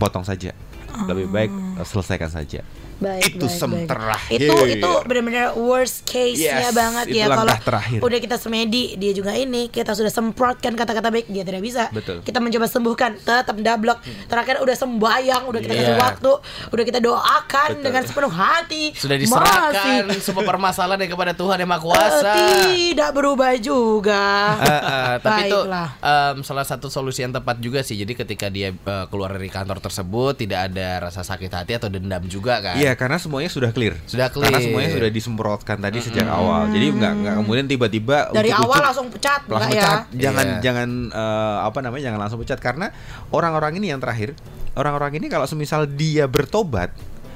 potong 0.00 0.24
saja. 0.24 0.56
Lebih 0.94 1.26
baik 1.28 1.50
eh, 1.50 1.86
selesaikan 1.86 2.30
saja. 2.30 2.64
Baik, 2.96 3.22
Itu 3.32 3.46
baik, 3.46 3.54
sem 3.54 3.70
baik. 3.70 3.86
terakhir. 3.86 4.38
Itu 4.38 4.54
itu 4.66 4.90
benar-benar 5.02 5.46
worst 5.54 6.04
case-nya 6.04 6.64
Yes, 6.64 6.72
banget 6.72 7.06
ya 7.10 7.26
kalau 7.26 7.54
terakhir. 7.58 7.98
udah 8.00 8.18
kita 8.18 8.36
semedi 8.36 8.94
dia 8.94 9.10
juga 9.10 9.32
ini 9.32 9.66
kita 9.66 9.92
sudah 9.92 10.08
semprotkan 10.08 10.72
kata-kata 10.72 11.08
baik 11.08 11.26
dia 11.26 11.42
tidak 11.42 11.60
bisa. 11.60 11.90
Betul. 11.90 12.20
Kita 12.20 12.38
mencoba 12.38 12.64
sembuhkan 12.64 13.10
tetap 13.18 13.56
dablek. 13.56 13.98
Terakhir 14.24 14.60
udah 14.60 14.74
sembayang, 14.74 15.42
udah 15.44 15.60
kita 15.60 15.74
kasih 15.74 15.86
Iya. 15.90 16.00
waktu, 16.00 16.32
udah 16.70 16.84
kita 16.84 16.98
doakan 16.98 17.70
dengan 17.80 18.02
sepenuh 18.02 18.30
hati. 18.30 18.84
Sudah 18.94 19.14
Masih, 19.14 19.26
diserahkan 19.26 20.02
semua 20.18 20.42
permasalahan 20.42 20.96
dari 20.96 21.10
kepada 21.10 21.32
Tuhan 21.32 21.56
yang 21.56 21.68
Maha 21.68 21.78
eh, 21.78 21.82
Kuasa. 21.82 22.32
tidak 22.64 23.10
berubah 23.12 23.52
juga. 23.56 24.24
Eh, 24.56 24.70
eh, 24.70 25.14
tapi 25.20 25.40
itu 25.46 25.58
em, 26.00 26.36
salah 26.40 26.62
satu 26.62 26.86
solusi 26.86 27.20
yang 27.20 27.32
tepat 27.32 27.58
juga 27.58 27.80
sih. 27.80 27.94
Jadi 27.94 28.12
ketika 28.14 28.46
dia 28.48 28.70
eh, 28.70 29.04
keluar 29.06 29.30
dari 29.30 29.48
kantor 29.48 29.78
tersebut 29.78 30.36
tidak 30.36 30.70
ada 30.70 31.02
rasa 31.02 31.20
sakit 31.20 31.50
hati 31.50 31.72
atau 31.74 31.88
dendam 31.88 32.22
juga 32.24 32.60
kan? 32.60 32.76
Iya, 32.84 32.92
karena 32.94 33.16
semuanya 33.16 33.48
sudah 33.48 33.70
clear. 33.70 33.96
Sudah 34.04 34.28
Karena 34.28 34.52
clear. 34.52 34.60
semuanya 34.62 34.90
sudah 34.92 35.08
disemprotkan 35.08 35.76
tadi 35.78 35.98
sejak 35.98 36.28
awal. 36.28 36.68
Jadi 36.68 36.86
nggak 36.92 37.12
nggak 37.16 37.34
kemudian 37.40 37.64
tiba-tiba 37.64 38.28
Dari 38.28 38.48
ujuk-ujuk 38.48 38.66
awal 38.66 38.80
langsung 38.82 39.06
pecat, 39.08 39.40
langsung 39.42 39.56
enggak 39.56 39.70
ya? 39.70 39.80
pecat. 39.80 40.00
Jangan 40.14 40.44
Iya. 40.46 40.60
jangan 40.60 40.88
eh, 41.08 41.56
apa 41.64 41.78
namanya? 41.80 42.02
Jangan 42.04 42.20
langsung 42.20 42.38
pecat 42.38 42.58
karena 42.58 42.86
orang-orang 43.30 43.72
ini 43.76 43.86
yang 43.88 43.98
terakhir, 43.98 44.36
orang-orang 44.74 45.16
ini 45.16 45.26
kalau 45.26 45.44
semisal 45.44 45.88
dia 45.88 46.28
bertobat, 46.28 46.92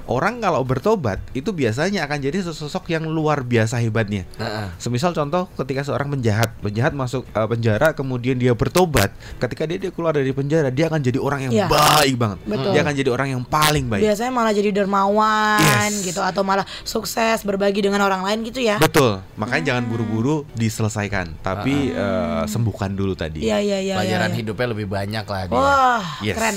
orang 0.09 0.41
kalau 0.41 0.65
bertobat 0.65 1.21
itu 1.37 1.53
biasanya 1.53 2.09
akan 2.09 2.19
jadi 2.19 2.41
sosok 2.41 2.89
yang 2.89 3.05
luar 3.07 3.45
biasa 3.45 3.77
hebatnya. 3.79 4.25
Heeh. 4.41 4.67
Semisal 4.81 5.13
contoh 5.13 5.47
ketika 5.55 5.85
seorang 5.85 6.09
penjahat, 6.09 6.57
penjahat 6.65 6.97
masuk 6.97 7.29
eh, 7.29 7.45
penjara 7.47 7.93
kemudian 7.93 8.41
dia 8.41 8.57
bertobat, 8.57 9.13
ketika 9.37 9.69
dia, 9.69 9.77
dia 9.77 9.93
keluar 9.93 10.17
dari 10.17 10.33
penjara 10.33 10.73
dia 10.73 10.89
akan 10.89 11.01
jadi 11.05 11.21
orang 11.21 11.41
yang 11.49 11.53
Iya. 11.53 11.67
baik 11.69 12.15
banget. 12.17 12.39
Betul. 12.49 12.71
Dia 12.73 12.81
akan 12.83 12.95
jadi 12.97 13.11
orang 13.13 13.29
yang 13.37 13.43
paling 13.45 13.85
baik. 13.87 14.03
Biasanya 14.03 14.33
malah 14.33 14.53
jadi 14.57 14.71
dermawan 14.73 15.91
Yes. 15.93 16.09
gitu 16.09 16.21
atau 16.25 16.43
malah 16.43 16.65
sukses 16.83 17.45
berbagi 17.45 17.85
dengan 17.85 18.01
orang 18.01 18.25
lain 18.25 18.49
gitu 18.49 18.65
ya. 18.65 18.81
Betul. 18.81 19.21
Makanya 19.37 19.77
jangan 19.77 19.85
buru-buru 19.87 20.49
diselesaikan, 20.57 21.37
tapi 21.45 21.93
eh, 21.93 22.43
sembuhkan 22.49 22.97
dulu 22.97 23.13
tadi. 23.13 23.45
Iya 23.45 23.61
iya 23.61 23.79
iya. 23.85 23.95
Pelajaran 24.01 24.33
iya, 24.33 24.35
iya. 24.35 24.39
hidupnya 24.41 24.67
lebih 24.73 24.87
banyak 24.89 25.25
lah 25.29 25.43
dia. 25.45 25.59
Wah, 25.61 26.05
Yes. 26.25 26.37
keren. 26.41 26.57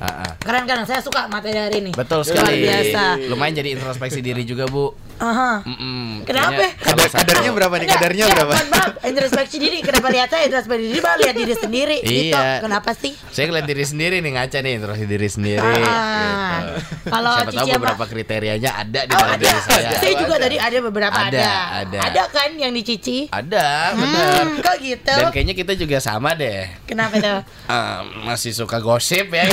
Heeh. 0.00 0.30
Keren 0.40 0.64
kan? 0.64 0.80
Saya 0.88 1.04
suka 1.04 1.28
materi 1.28 1.60
hari 1.60 1.76
ini. 1.84 1.90
Betul 1.92 2.24
Luar 2.24 2.28
sekali. 2.28 2.64
biasa. 2.64 3.02
Lumayan 3.28 3.54
jadi 3.60 3.68
introspeksi 3.76 4.24
diri 4.24 4.48
juga, 4.48 4.64
Bu. 4.64 5.09
Aha. 5.20 5.60
Mm-mm. 5.62 6.24
Kenapa? 6.24 6.64
Kayaknya 6.72 6.80
Kadar- 6.80 7.12
kadarnya 7.14 7.50
berapa 7.52 7.74
nih? 7.74 7.82
Enggak, 7.82 7.94
Kadarnya 7.94 8.24
ya, 8.24 8.32
berapa? 8.32 8.52
maaf, 8.66 8.92
introspeksi 9.02 9.56
diri. 9.56 9.78
Kenapa 9.80 10.08
lihat 10.08 10.28
saya 10.28 10.42
introspeksi 10.44 10.86
diri? 10.86 10.98
Malah 10.98 11.18
lihat 11.18 11.36
diri 11.36 11.54
sendiri. 11.54 11.96
Gitu. 12.00 12.32
Iya. 12.32 12.44
Kenapa 12.58 12.90
sih? 12.92 13.12
Saya 13.28 13.44
ngeliat 13.46 13.66
diri 13.66 13.84
sendiri 13.84 14.16
nih 14.18 14.32
ngaca 14.32 14.58
nih 14.58 14.72
introspeksi 14.74 15.06
diri 15.06 15.28
sendiri. 15.28 15.80
Ah. 15.82 16.00
gitu. 16.00 16.72
Kalau 17.06 17.32
Siapa 17.34 17.44
tahu 17.46 17.52
Cici 17.52 17.70
apa? 17.70 17.76
beberapa 17.78 18.04
kriterianya 18.06 18.70
ada 18.74 19.00
di 19.02 19.10
Oh, 19.10 19.18
dalam 19.18 19.30
ada. 19.30 19.42
diri 19.42 19.60
saya. 19.62 19.90
Saya 19.94 20.14
juga 20.16 20.34
tadi 20.36 20.56
ada 20.56 20.78
beberapa 20.80 21.18
Ada, 21.20 21.48
ada. 21.84 21.98
ada. 22.02 22.22
kan 22.30 22.50
yang 22.54 22.72
dicuci? 22.72 23.28
Ada, 23.28 23.66
benar. 23.92 24.24
Hmm, 24.40 24.56
kok 24.58 24.76
gitu? 24.78 25.12
Dan 25.12 25.28
kayaknya 25.28 25.54
kita 25.54 25.72
juga 25.74 25.96
sama 25.98 26.32
deh. 26.32 26.64
Kenapa 26.84 27.14
tuh? 27.16 27.38
Ah, 27.70 28.02
masih 28.24 28.50
suka 28.50 28.78
gosip 28.78 29.30
ya. 29.30 29.46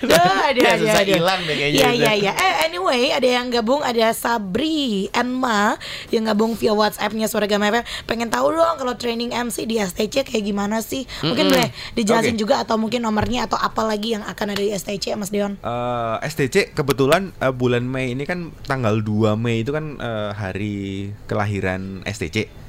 Duh, 0.00 0.14
ada 0.14 0.54
Ya, 0.56 0.70
ada 0.70 0.78
susah 0.80 1.00
ada. 1.00 1.10
hilang 1.10 1.40
deh 1.42 1.54
kayaknya 1.54 1.80
Iya 1.80 1.90
iya 1.92 2.12
iya. 2.14 2.32
Eh 2.32 2.54
anyway, 2.64 3.10
ada 3.10 3.26
yang 3.26 3.46
gabung 3.54 3.86
ada 3.86 4.10
Sabri 4.10 5.06
Enma 5.14 5.78
yang 6.10 6.26
gabung 6.26 6.58
via 6.58 6.74
WhatsApp-nya 6.74 7.30
Suara 7.30 7.46
Gama 7.46 7.70
FM. 7.70 7.84
Pengen 8.10 8.28
tahu 8.34 8.50
dong 8.50 8.74
kalau 8.82 8.94
training 8.98 9.30
MC 9.30 9.70
di 9.70 9.78
STC 9.78 10.26
kayak 10.26 10.44
gimana 10.44 10.82
sih? 10.82 11.06
Mungkin 11.22 11.54
boleh 11.54 11.70
dijelasin 11.94 12.34
Oke. 12.34 12.42
juga 12.42 12.66
atau 12.66 12.74
mungkin 12.74 13.06
nomornya 13.06 13.46
atau 13.46 13.54
apa 13.54 13.86
lagi 13.86 14.18
yang 14.18 14.26
akan 14.26 14.46
ada 14.50 14.62
di 14.62 14.74
STC 14.74 15.14
Mas 15.14 15.30
Dion? 15.30 15.54
Eh, 15.62 16.16
STC 16.26 16.74
kebetulan 16.74 17.30
eh, 17.38 17.54
bulan 17.54 17.86
Mei 17.86 18.18
ini 18.18 18.26
kan 18.26 18.50
tanggal 18.66 18.98
2 18.98 19.38
Mei 19.38 19.62
itu 19.62 19.70
kan 19.70 20.00
eh, 20.02 20.30
hari 20.34 21.14
kelahiran 21.30 22.02
STC. 22.02 22.63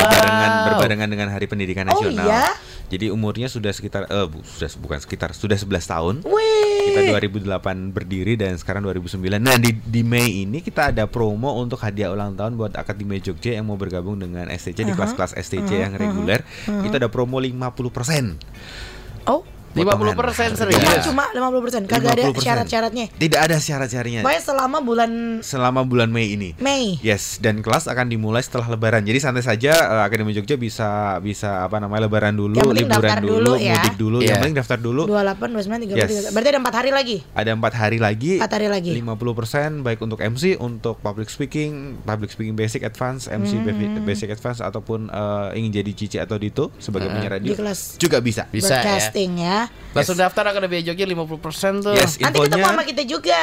Berbarengan 0.00 0.50
berbarengan 0.68 1.08
dengan 1.08 1.28
Hari 1.28 1.46
Pendidikan 1.46 1.84
Oh, 1.86 1.92
Nasional. 1.92 2.24
iya? 2.24 2.44
Jadi 2.88 3.12
umurnya 3.12 3.46
sudah 3.46 3.68
sekitar 3.68 4.06
eh 4.06 4.24
bu- 4.24 4.40
sudah 4.40 4.70
bukan 4.78 4.96
sekitar 4.96 5.30
sudah 5.30 5.54
11 5.54 5.84
tahun. 5.84 6.14
Wih. 6.24 6.88
Kita 6.88 7.00
2008 7.12 7.92
berdiri 7.92 8.32
dan 8.34 8.56
sekarang 8.56 8.80
2009. 8.82 9.36
Nah, 9.38 9.56
di 9.56 9.76
di 9.76 10.00
Mei 10.00 10.42
ini 10.42 10.58
kita 10.58 10.88
ada 10.88 11.04
promo 11.04 11.52
untuk 11.54 11.76
hadiah 11.78 12.08
ulang 12.08 12.32
tahun 12.32 12.56
buat 12.56 12.72
Akademi 12.72 13.20
Jogja 13.20 13.52
yang 13.52 13.68
mau 13.68 13.76
bergabung 13.76 14.16
dengan 14.16 14.48
STC 14.48 14.82
di 14.82 14.92
kelas-kelas 14.92 15.36
STC 15.36 15.68
yang 15.78 15.92
reguler. 15.94 16.40
Itu 16.80 16.94
ada 16.94 17.06
promo 17.06 17.36
50%. 17.36 18.40
Oh. 19.26 19.44
50% 19.74 20.14
serius. 20.56 20.80
Cuma 21.04 21.28
cuma 21.28 21.48
50%. 21.50 21.84
Kagak 21.84 22.12
ada 22.12 22.22
50%. 22.26 22.40
syarat-syaratnya. 22.40 23.06
Tidak 23.10 23.40
ada 23.40 23.56
syarat-syaratnya. 23.56 24.20
Pokoknya 24.20 24.42
selama 24.42 24.78
bulan 24.80 25.10
Selama 25.40 25.80
bulan 25.82 26.08
Mei 26.08 26.32
ini. 26.32 26.50
Mei. 26.58 26.96
Yes, 27.00 27.38
dan 27.38 27.60
kelas 27.60 27.86
akan 27.86 28.08
dimulai 28.08 28.40
setelah 28.40 28.68
Lebaran. 28.68 29.02
Jadi 29.02 29.18
santai 29.18 29.42
saja 29.42 29.72
eh, 29.74 30.02
Akademi 30.02 30.32
Jogja 30.32 30.54
bisa 30.54 30.88
bisa 31.18 31.62
apa 31.62 31.78
namanya 31.78 32.06
Lebaran 32.06 32.32
dulu, 32.32 32.58
liburan 32.70 33.18
dulu, 33.20 33.34
dulu 33.38 33.52
ya. 33.58 33.76
mudik 33.76 33.96
dulu. 33.96 34.18
Iya. 34.18 34.28
Yang 34.28 34.38
penting 34.40 34.56
daftar 34.56 34.78
dulu. 34.78 35.02
28, 35.04 35.50
29, 35.50 35.84
30, 35.84 35.98
Yes. 35.98 36.10
33. 36.24 36.32
Berarti 36.32 36.48
ada 36.48 36.60
4 36.60 36.74
hari 36.74 36.90
lagi. 36.90 37.16
Ada 37.32 37.50
empat 37.50 37.72
hari 37.74 37.98
lagi. 37.98 38.32
Empat 38.38 38.52
hari 38.52 38.68
lagi. 38.68 38.90
50% 38.94 39.82
baik 39.82 40.00
untuk 40.00 40.18
MC, 40.18 40.56
untuk 40.56 40.98
public 40.98 41.28
speaking, 41.28 41.72
public 42.02 42.30
speaking 42.30 42.54
basic, 42.54 42.82
advance, 42.82 43.26
MC 43.26 43.52
Hmm. 43.54 43.64
ba- 43.64 44.04
basic, 44.04 44.28
advance 44.28 44.60
ataupun 44.60 45.08
eh, 45.08 45.58
ingin 45.58 45.70
jadi 45.74 45.90
Cici 45.90 46.16
atau 46.16 46.36
Dito 46.36 46.70
sebagai 46.78 47.08
penyiar 47.08 47.34
radio 47.34 47.50
Di 47.50 47.58
kelas 47.58 47.96
juga 47.96 48.18
bisa. 48.18 48.46
Bisa 48.48 48.70
ya. 48.70 48.82
broadcasting 48.82 49.32
ya. 49.60 49.64
Langsung 49.88 50.14
daftar 50.14 50.44
Akademi 50.46 50.78
Jogja 50.80 51.02
50% 51.02 51.80
tuh. 51.80 51.92
Yes, 51.92 52.14
Nanti 52.16 52.38
ketemu 52.38 52.44
infonya 52.46 52.66
sama 52.68 52.82
kita 52.82 53.02
juga. 53.02 53.40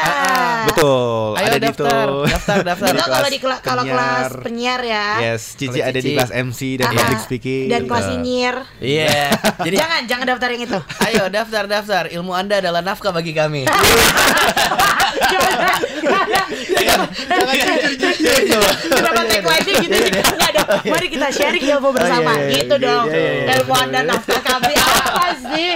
betul. 0.65 1.29
Ayo 1.35 1.45
ada 1.45 1.59
daftar, 1.59 2.05
daftar, 2.23 2.57
daftar. 2.63 2.87
Kalau 2.87 3.07
kelas 3.11 3.27
di 3.27 3.39
kela- 3.39 3.61
kalau 3.61 3.83
kelas 3.83 4.27
penyiar 4.39 4.81
ya. 4.81 5.07
Yes, 5.25 5.41
Cici 5.53 5.73
Kalau 5.73 5.83
ada 5.85 5.97
di 5.97 6.05
Cici. 6.05 6.15
kelas 6.15 6.31
MC 6.31 6.59
dan 6.75 6.85
Ah, 6.85 6.93
public 6.95 7.19
speaking. 7.21 7.65
Dan 7.67 7.81
kelas 7.85 8.05
nyinyir. 8.07 8.55
Iya. 8.77 9.35
Jadi 9.67 9.75
jangan, 9.75 10.01
jangan 10.05 10.25
daftar 10.27 10.49
yang 10.49 10.63
itu. 10.63 10.79
ayo 11.03 11.23
daftar 11.27 11.63
daftar. 11.65 12.03
Ilmu 12.07 12.31
Anda 12.31 12.55
adalah 12.57 12.81
nafkah 12.81 13.11
bagi 13.11 13.31
kami. 13.31 13.67
Kenapa 18.95 19.21
tagline-nya 19.27 19.73
gitu 19.83 19.95
sih? 19.95 20.11
Enggak 20.11 20.49
ada. 20.55 20.63
Mari 20.85 21.07
kita 21.11 21.27
sharing 21.31 21.65
ilmu 21.77 21.89
bersama. 21.91 22.31
iya, 22.35 22.45
iya, 22.45 22.55
gitu 22.61 22.75
iya, 22.79 22.85
dong. 22.85 23.05
iya, 23.09 23.19
iya, 23.19 23.31
iya. 23.33 23.53
Ilmu 23.61 23.73
Anda 23.75 23.99
nafkah 24.07 24.41
kami 24.41 24.73
apa 24.75 25.27
sih? 25.39 25.71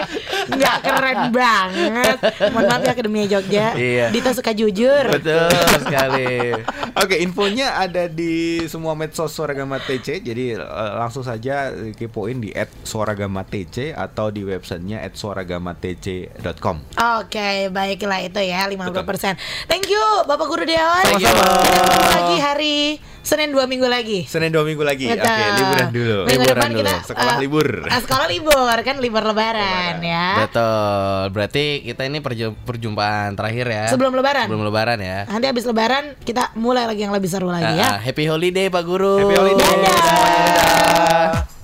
Enggak 0.50 0.78
keren 0.84 1.20
banget. 1.34 2.18
Mohon 2.54 2.66
maaf 2.70 2.82
ya 2.84 2.92
Akademi 2.94 3.20
Jogja. 3.28 3.68
Iya. 3.76 4.06
Dita 4.14 4.32
suka 4.34 4.52
jujur. 4.56 5.04
Betul 5.12 5.50
sekali. 5.84 6.56
Oke, 7.00 7.16
infonya 7.22 7.80
ada 7.80 8.10
di 8.10 8.66
semua 8.68 8.94
medsos 8.96 9.32
Suaragama 9.32 9.80
TC. 9.80 10.24
Jadi 10.24 10.58
eh, 10.58 10.94
langsung 10.98 11.24
saja 11.24 11.72
kepoin 11.96 12.42
di 12.42 12.52
@suaragamatc 12.84 13.96
atau 13.96 14.34
di 14.34 14.42
websitenya 14.44 15.04
@suaragamatc.com. 15.14 16.76
Oke, 17.20 17.72
baiklah 17.72 18.20
itu 18.26 18.42
ya 18.44 18.68
50%. 18.68 19.70
Thank 19.70 19.90
you 19.92 20.04
Bapak 20.26 20.46
Guru 20.50 20.64
Dewan. 20.70 21.04
Sama-sama. 21.08 21.44
Kita 21.60 21.80
ketemu 21.82 22.10
lagi 22.14 22.38
hari 22.40 22.78
Senin 23.20 23.50
dua 23.52 23.66
minggu 23.66 23.86
lagi. 23.86 24.20
Senin 24.26 24.50
dua 24.50 24.64
minggu 24.64 24.82
lagi. 24.82 25.06
Betul. 25.06 25.22
Oke, 25.22 25.46
liburan 25.54 25.88
dulu. 25.92 26.18
Minggu 26.24 26.32
Liburan 26.40 26.56
depan 26.56 26.70
dulu. 26.72 26.80
kita 26.82 26.94
Sekolah 27.04 27.30
eh, 27.30 27.40
libur. 27.40 27.68
eh, 27.84 28.02
sekolah 28.02 28.28
libur 28.28 28.78
kan 28.80 28.96
libur 28.98 29.24
lebaran 29.24 29.94
ya. 30.02 30.28
Betul. 30.42 31.22
Berarti 31.30 31.66
kita 31.84 32.02
ini 32.04 32.18
perju- 32.20 32.58
perjumpaan 32.60 33.34
terakhir 33.34 33.66
ya. 33.68 33.86
Sebelum 33.88 34.14
lebaran. 34.14 34.50
Sebelum 34.50 34.64
lebaran 34.64 34.98
ya. 34.98 35.18
Nanti 35.26 35.46
habis 35.46 35.62
lebaran 35.64 36.18
kita 36.20 36.56
mulai 36.56 36.86
lagi 36.86 37.02
yang 37.02 37.14
lebih 37.14 37.30
seru 37.30 37.48
lagi 37.48 37.70
Ah, 37.70 38.00
ya. 38.00 38.02
happy 38.02 38.26
holiday 38.26 38.66
Pak 38.68 38.82
Guru. 38.82 39.22
Happy 39.22 39.36
holiday. 39.36 39.68
Dadah. 39.78 39.94
Dadah. 39.94 41.59